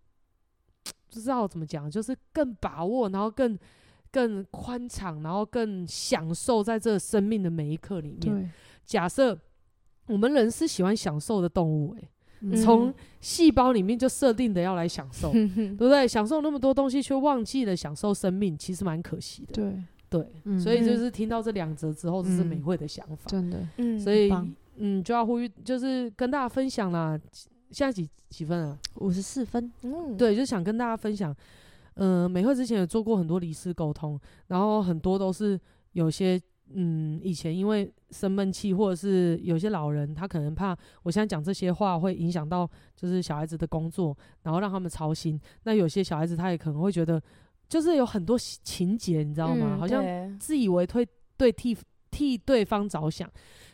[1.10, 3.58] 不知道怎么讲，就是更把握，然后更
[4.10, 8.20] 更宽敞，然后更享受在这生命的每一刻里面。
[8.20, 8.48] 对，
[8.84, 9.38] 假设
[10.06, 12.08] 我们人是喜欢享受的动物、欸，
[12.40, 16.06] 嗯从细胞里面就设定的要来享受， 嗯对不对？
[16.06, 19.52] 享受那么多东西，却忘记了享受生命，其实蛮可惜的。
[19.52, 23.28] 对，对，嗯所以就是听到这两则之后，这是美惠的想法。
[23.28, 24.30] 真的，嗯，所以
[24.76, 27.18] 嗯，就要呼吁，就是跟大家分享啦。
[27.70, 28.78] 现在几几分啊？
[28.94, 31.34] 五十四分，嗯，对，就想跟大家分享。
[31.98, 35.58] 呃，美惠之前有做过很多离世沟通，然后很多都是
[35.92, 36.40] 有些
[36.74, 45.40] 嗯，以前因为生闷气，或者是有些老人他可能怕我现在讲这些话会影响到就是小孩子的工作，然后让他们操心。
[45.64, 47.20] 那有些小孩子他也可能会觉得，
[47.68, 49.74] 就是有很多情节，你知道吗？
[49.74, 50.04] 嗯、好像
[50.38, 51.76] 自以为对对替
[52.10, 53.30] 替对方着想，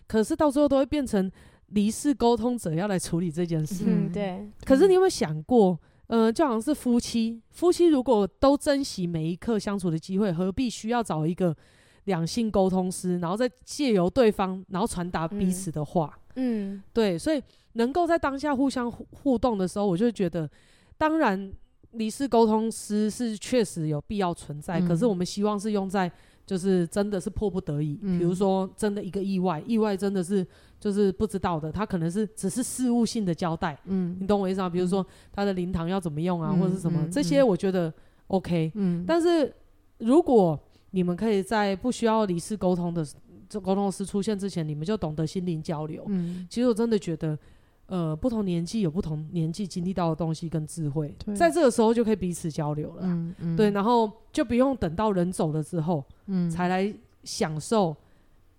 [0.07, 1.31] 可是到最后都会变成。
[1.69, 4.49] 离世沟通者要来处理这件事，嗯，对。
[4.65, 11.57] 可是你有没有想过，呃，就好像是夫妻，夫妻如果都珍惜每一刻相处的机会，何必需要找一个
[12.05, 16.19] 两性沟通师，然后再借由对方，然后传达彼此的话？
[16.37, 17.43] 嗯，对，所以
[17.73, 20.51] 能够在当下互相互互动的时候，我就觉得，
[20.99, 21.53] 当然
[21.93, 26.11] 离世沟通师是确实有必要存在，嗯、可是我们希望是用在。
[26.47, 30.47] 就是真的是迫不得已，比如说真的一个意外，意外真的是
[30.79, 34.69] 就是不知道的，他可能是只是事务性的交代，嗯，你懂我意思吗？
[34.69, 37.93] 比如说他的灵堂要怎么用啊，或者是什么这些，我觉得
[38.27, 39.53] OK，嗯，但是
[39.99, 40.59] 如果
[40.91, 43.07] 你们可以在不需要理事沟通的
[43.49, 47.39] 这沟通师出现之前，你们就懂得心灵交流，嗯，其实我真的觉得。
[47.87, 53.03] 呃，不同年纪有不同年纪经历到的东西跟智慧，在这个时候就可以彼此交流了。
[53.03, 56.93] 嗯嗯，对，然后就不用等到人走了之后，嗯，才来
[57.25, 57.95] 享受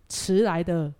[0.07, 0.93] 迟来的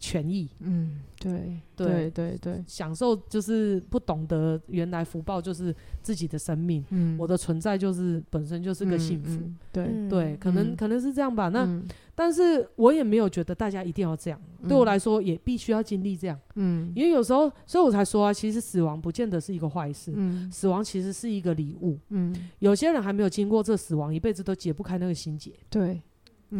[0.00, 0.48] 权益。
[0.58, 6.84] 嗯，对对对对，享受就是不懂得原来福报就是自己的生命。
[6.90, 9.40] 嗯，我的存在就是本身就是个幸福。
[9.72, 10.08] 对。
[10.08, 11.48] 对，可能可能是这样吧。
[11.48, 11.82] 那。
[12.14, 26.02] 但是我也没有觉得大家一定要这样，对我来说也必须要经历这样，嗯，因为有时候，所以我才说啊，其实死亡不见得是一个坏事，嗯，死亡其实是一个礼物，嗯，有些人还没有经过这死亡，一辈子都解不开那个心结，对，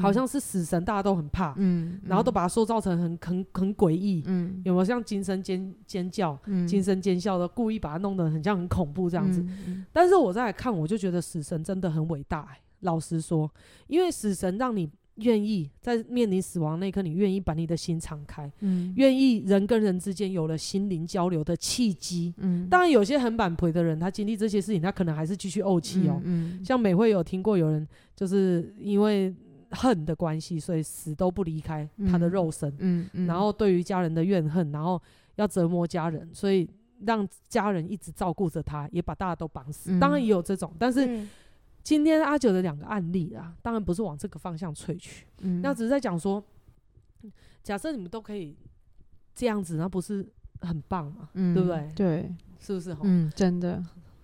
[0.01, 9.45] 好像是死神，大家都很怕，嗯，然后都把它塑造成很很很诡异，嗯，有没有像惊声尖尖叫、惊声尖叫的，故意把它弄得很像很恐怖这样子？
[9.93, 12.49] 但是我再来看，我就觉得死神真的很伟大，
[12.81, 13.51] 老实说，
[13.87, 14.91] 因为死神让你。
[15.23, 27.85] 愿意在面临死亡那一刻，你愿意把你的心敞开，嗯，愿意人跟人之间有了心灵交流的契机，嗯，当然有些很满赔的人，他经历这些事情，他可能还是继续怄气哦，嗯，像美会有听过有人
[28.15, 29.35] 就是因为
[29.71, 35.01] 恨的关系，所以死都不离开他的肉身，嗯，然后对于家人的怨恨，然后
[35.37, 36.69] 要折磨家人，所以
[37.05, 41.27] 让家人一直照顾着他，也把大家都绑死，当然也有这种，但是。
[41.85, 46.43] 今天阿九的两个案例啊，当然不是往这个方向萃取，嗯，那只是在讲说，
[47.63, 48.55] 假设你们都可以
[49.35, 50.27] 这样子，那不是
[50.61, 51.31] 很棒嘛？
[51.33, 51.91] 嗯，对不对？
[51.95, 52.95] 对，是不是？
[53.05, 53.83] 嗯，真的，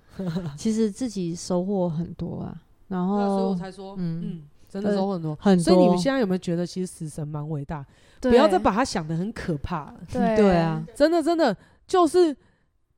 [0.59, 4.43] 其实自己收获很多啊，然后所以我才说，嗯，嗯
[4.81, 5.63] 真的收很多，很多。
[5.63, 7.85] 所以你们现在有没有觉得，其实死神蛮伟大？
[8.21, 9.95] 不要再把他想的很可怕了。
[10.13, 11.57] 对对啊，真的真的
[11.87, 12.37] 就是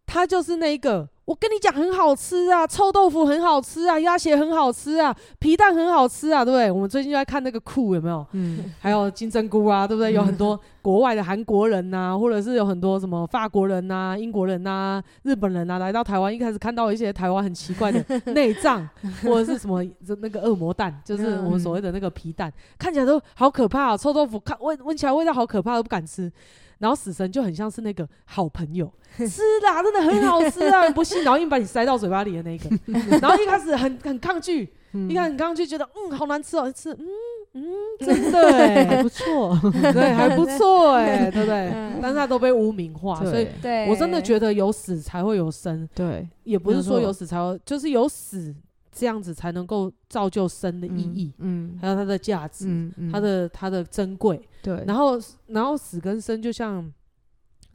[0.07, 1.09] 他就是那一个。
[1.27, 6.71] 我跟你讲，很好吃啊，臭豆腐很好吃啊，鸭血很好吃啊，皮蛋很好吃啊，对不对？
[6.71, 8.25] 我们最近就在看那个酷有没有？
[8.31, 10.13] 嗯，还有金针菇啊，对不对？
[10.13, 18.89] 有很多国外的韩国人呐、啊，或者是有很多什么法国人呐、啊、英国人呐、啊、日本人呐、啊，来到台湾，一开始看到一些台湾很奇怪的内脏，
[19.25, 19.85] 或者是什么
[20.21, 26.31] 那个恶魔蛋，就是我们所谓的那个皮蛋，看起来都好可怕啊，臭豆腐看闻闻起来味道好可怕，都不敢吃。
[26.79, 30.89] 然后死神就很像是那个好朋友， 吃啦，真的很好吃啊！
[30.91, 32.69] 不信，然后硬把你塞到嘴巴里的那个。
[33.21, 37.07] 然后一开始很很抗拒，嗯、一开始很抗拒，觉得嗯好难吃哦，吃嗯
[37.55, 37.65] 嗯
[38.05, 39.59] 真的哎、欸、还不错，
[39.93, 41.71] 对还不错哎、欸，对不对？
[41.73, 43.49] 嗯、但是他都被污名化，所以
[43.89, 48.55] 我真的觉得有死才会有生，对，也不是说有死才会，就是有死。
[48.97, 51.79] 这样子才能够造就生的意义，嗯，嗯。
[51.79, 54.83] 还有它的价值，嗯嗯、它的它的珍贵，对。
[54.87, 56.91] 然后然后死跟生就像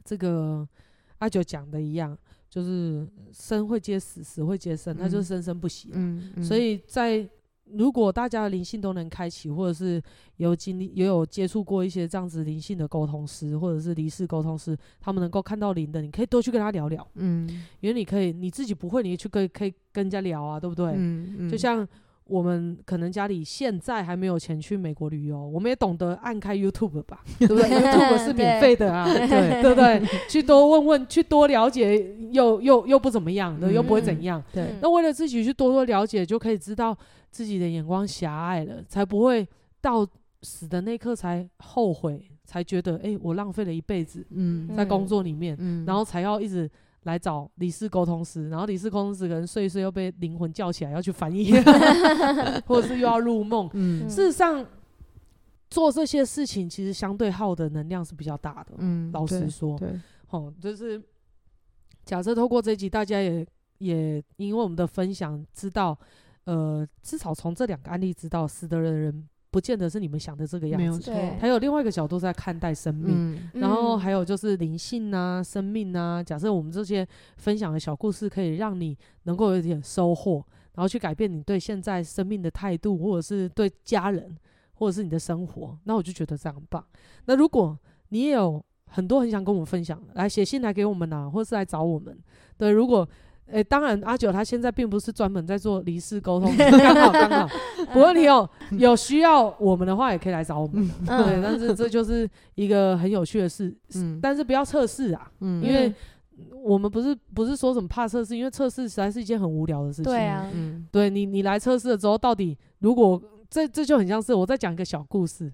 [0.04, 0.68] 这个
[1.18, 2.18] 阿九讲的一样，
[2.50, 6.32] 就是生会接死，死会接生，它就是生生不息，嗯。
[6.34, 7.24] 嗯，所以在
[7.76, 10.02] 如果大家的灵性都能开启，或者是
[10.36, 17.48] 有经历也有接触过一些这样子灵性的沟通师，或者是离世沟通师，他们能够看到灵的，你可以多去跟他聊聊，嗯，
[17.80, 20.92] 因为你可以你自己不会，你去跟可以跟人家聊啊，对不对？
[20.94, 21.86] 嗯嗯，就像。
[22.32, 27.64] 我们可能家里现在还没有钱去美国旅游，我们也懂得按开 YouTube 吧，对不对？
[27.68, 30.02] YouTube 是免费的啊，对对不对？
[30.30, 34.40] 去多问问，去多了解，又又又不怎么样，对，又不会怎样。
[34.40, 36.96] 嗯、对，那为了自己去多多了解，就可以知道
[37.30, 39.46] 自己的眼光狭隘了，才不会
[39.82, 40.06] 到
[40.40, 46.70] 死的那一刻才后悔，才觉得哎、欸，我浪费了一辈子，嗯，在工作里面，嗯，然后才要一直。
[47.04, 51.52] 来找理事沟通师，然后理事沟通师可能睡一睡又被灵魂叫起来要去翻译，
[52.66, 53.68] 或者是又要入梦。
[53.72, 54.64] 嗯，事实上
[55.68, 58.74] 做这些事情其实相对耗的能量是比较大的。
[58.78, 60.00] 嗯，老实说，对，
[60.30, 61.02] 哦，就是
[62.04, 63.46] 假设透过这集，大家也
[63.78, 65.98] 也因为我们的分享知道，
[66.44, 69.28] 呃，至少从这两个案例知道死的人。
[69.52, 76.22] 不见得是你们想的这个样子，还有另外一个角度在看待生命，嗯、然后还有就是灵性啊、生命啊。
[76.22, 80.42] 假设我们这些分享的小故事可以让你能够有一点收获，
[80.74, 84.34] 然后去改变你对现在生命的态度，或者是对家人，
[84.72, 86.82] 或者是你的生活，那我就觉得这样很棒。
[87.26, 87.78] 那如果
[88.08, 92.18] 你也有很多很想跟我们分享，来写信来给我们呐、啊，或是来找我们。
[92.56, 93.06] 对，如果
[93.46, 97.48] 诶、欸，当然，阿九他现在并不是专门在做离世沟通，刚好刚好。
[97.92, 100.90] 不过你有有需要我们的话，也可以来找我们。
[101.06, 103.74] 嗯、对，但是这就是一个很有趣的事。
[103.96, 105.92] 嗯、但是不要测试啊，嗯、因为
[106.64, 110.04] 我们不是不是说什么怕测试，因为测试实在是一件很无聊的事情。
[110.04, 113.20] 对啊，嗯、对你你来测试了之后，到底如果
[113.50, 115.52] 这这就很像是我在讲一个小故事。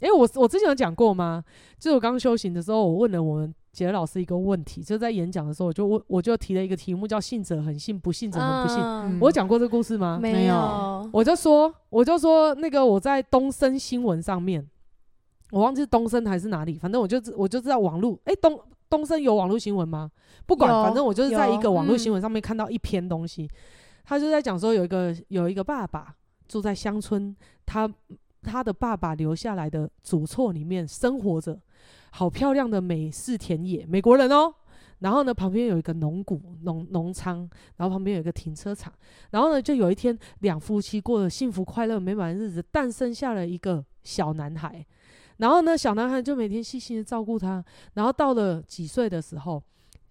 [0.00, 1.44] 诶、欸，我我之前有讲过吗？
[1.78, 3.54] 就是我刚修行的时候，我问了我们。
[3.74, 9.18] 杰老师一个问题，就在演讲的时候，我就我我就提了一个题目，叫“信者恒信，不信者恒不信”嗯。
[9.20, 10.16] 我讲过这个故事吗？
[10.22, 11.10] 没有。
[11.12, 14.64] 我就说，我就说那个我在东森新闻上面，
[15.50, 18.14] 我忘记是东森还是哪里，反正我就我就知道网络。
[18.26, 18.56] 哎、欸，东
[18.88, 20.08] 东森有网络新闻吗？
[20.46, 23.50] 不管，反正我就是在一个网络新闻上面看到一篇东西，嗯、
[24.04, 26.14] 他就在讲说有一个有一个爸爸
[26.46, 27.34] 住在乡村，
[27.66, 27.92] 他
[28.40, 31.58] 他的爸爸留下来的祖厝里面生活着。
[32.16, 34.54] 好漂亮的美式田野，美国人哦。
[35.00, 37.38] 然后呢，旁边有一个农谷、农农仓，
[37.76, 38.92] 然后旁边有一个停车场。
[39.32, 44.86] 然后呢，就有一天，两夫妻过了幸福快乐美满的日子，诞生下了一个小男孩。
[45.38, 47.62] 然后呢，小男孩就每天细心的照顾他。
[47.94, 49.60] 然后到了几岁的时候，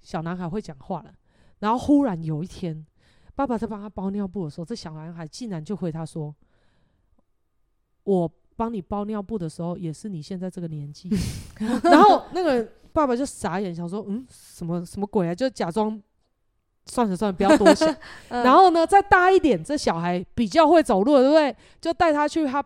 [0.01, 1.13] 小男孩会讲话了。
[1.59, 2.85] 然后忽然有一天，
[3.33, 6.35] 爸爸在帮他包尿布的时候，这小男孩竟然就回他说
[8.03, 11.09] ：“我。”帮你包尿布的时候，也是你现在这个年纪。
[11.83, 16.01] 然后那个爸爸就傻眼，想说：“嗯，什么什么鬼啊？”就假装
[16.85, 17.95] 算了算了，不要多想。
[18.29, 21.55] 然后呢，再大一点，这小孩比较会走路，对不对？
[21.81, 22.63] 就带他去他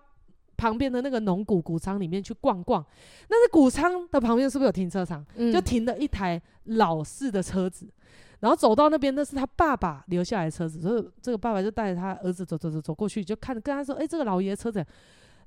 [0.57, 2.85] 旁边的那个农谷谷仓里面去逛逛。
[3.29, 5.25] 那是谷仓的旁边是不是有停车场？
[5.35, 7.87] 嗯、就停了一台老式的车子。
[8.39, 10.79] 然后走到那边，那是他爸爸留下来的车子。
[10.79, 14.85] 所以这个爸爸就带着他儿子走走走走过去，就看跟他说：“哎、欸，这个老爷车子。”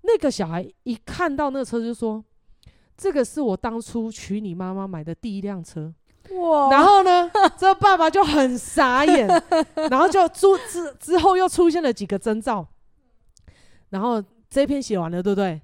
[0.03, 2.25] 那个小孩一看到那个车就说
[2.97, 5.93] ：“这个是我当初娶你妈妈买的第一辆车。”
[6.37, 6.71] 哇！
[6.71, 9.27] 然后呢，这爸爸就很傻眼，
[9.91, 12.67] 然后就之之之后又出现了几个征兆，
[13.89, 15.61] 然后这篇写完了，对不对？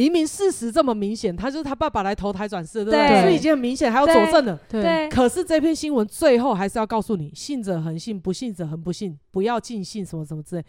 [0.00, 3.06] 明明事实这么明显，他就是他爸爸来投胎转世，对不对？
[3.06, 4.58] 对，所以已经很明显，还要佐证了。
[4.66, 4.80] 对。
[4.82, 10.64] 对，可是这篇新闻最后还是要告诉你：信者恒信，不信者恒不信，不要尽信，什么什么之类。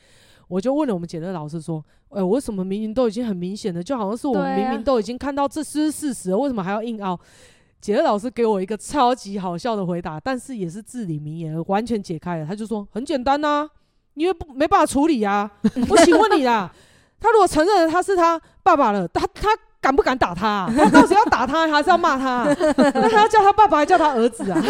[0.49, 7.17] 我就问了我们简乐老师说：“哎、欸，为什么明明都已经很明显的，就好像是我们明明都已经看到这是事实了，为什么还要硬凹？”
[7.79, 12.45] 解乐老师给我一个超级好笑的回答，但是也是至理名言，完全解开了。
[12.45, 13.69] 他就说：“很简单呐、啊，
[14.15, 15.51] 因为不没办法处理呀、啊。
[15.89, 16.71] 我请问你啦，
[17.21, 19.49] 他如果承认了他是他爸爸了，他他。”
[19.81, 20.73] 敢不敢打他、啊？
[20.77, 22.55] 他 到底要打他，还是要骂他、啊？
[22.77, 24.61] 那他要叫他爸爸，还叫他儿子啊？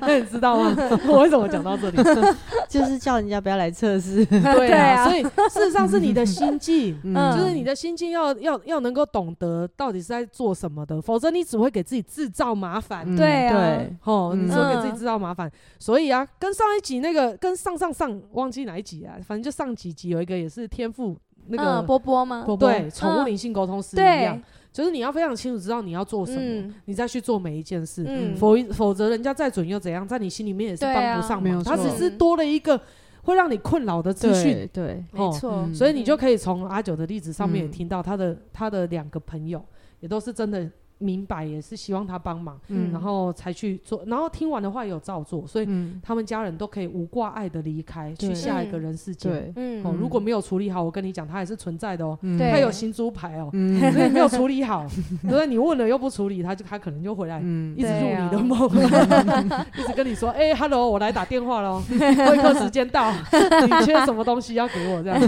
[0.00, 0.76] 那 你知道吗？
[1.06, 1.96] 我为什么讲到这里？
[2.68, 4.26] 就是叫人家不要来测试。
[4.26, 13.16] 对啊，所以事实上是你的心境，嗯、就是你的心境要要要能够懂得到底是在做什么的，否则你只会给自己制造麻烦、嗯。
[13.16, 15.48] 对啊，对，哦，你只会给自己制造麻烦。
[15.78, 19.14] 所以啊，跟上一集那个，跟上上上忘记哪一集啊？
[19.24, 21.16] 反正就上几集有一个也是天赋。
[21.48, 22.44] 那个、嗯、波波吗？
[22.44, 24.40] 波波对，宠物灵性沟通师一样，
[24.72, 28.04] 就是你要非常清楚知道你要做什么，嗯、你再去做每一件事。
[28.06, 31.62] 嗯、否否则人家再准又怎样，在你心里面也是帮不上忙。
[31.62, 32.80] 他、啊、只是多了一个
[33.22, 34.68] 会让你困扰的资讯。
[34.72, 35.74] 对，没错、嗯。
[35.74, 39.62] 所以你就可以从阿九的例子上面也听到他的、嗯、他的两个朋友
[40.00, 40.68] 也都是真的
[41.02, 44.02] 明白，也是希望他帮忙，嗯然后才去做。
[44.06, 49.52] 然后听完的话也有照做，所以嗯，他们家人都可以无挂碍的离开，去下一个人世界。
[49.56, 52.18] 嗯哦，如果没有处理好，我跟你讲，他还是存在的哦。
[52.22, 54.86] 嗯他有新猪牌哦，嗯所以没有处理好，
[55.28, 55.48] 所以？
[55.48, 58.68] 你问了又不处理，他就他可能就回来，嗯一直入你的梦，
[59.76, 63.12] 一直跟你说，哎，hello，我来打电话喽，会客时间到，
[63.66, 65.20] 你缺什么东西要给我这样。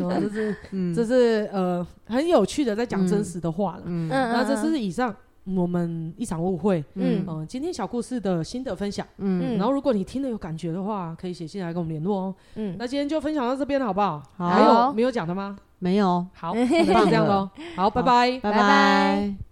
[0.00, 3.82] 哦，这是嗯这是呃很有趣的，在讲真实的话了。
[3.86, 4.10] 嗯
[4.54, 9.06] 这是以上我们一场误会，嗯嗯，今天小故事的心得分享。
[9.18, 12.34] 嗯然后如果你听了有感觉的话，可以写信来跟我们联络哦。
[12.56, 14.22] 嗯，那今天就分享到这边了，好不好？
[14.36, 15.56] 好还有没有讲的吗？
[15.78, 17.48] 没有，好，那就这样喽。
[17.76, 18.38] 好，拜拜。
[18.40, 19.47] 拜拜拜拜。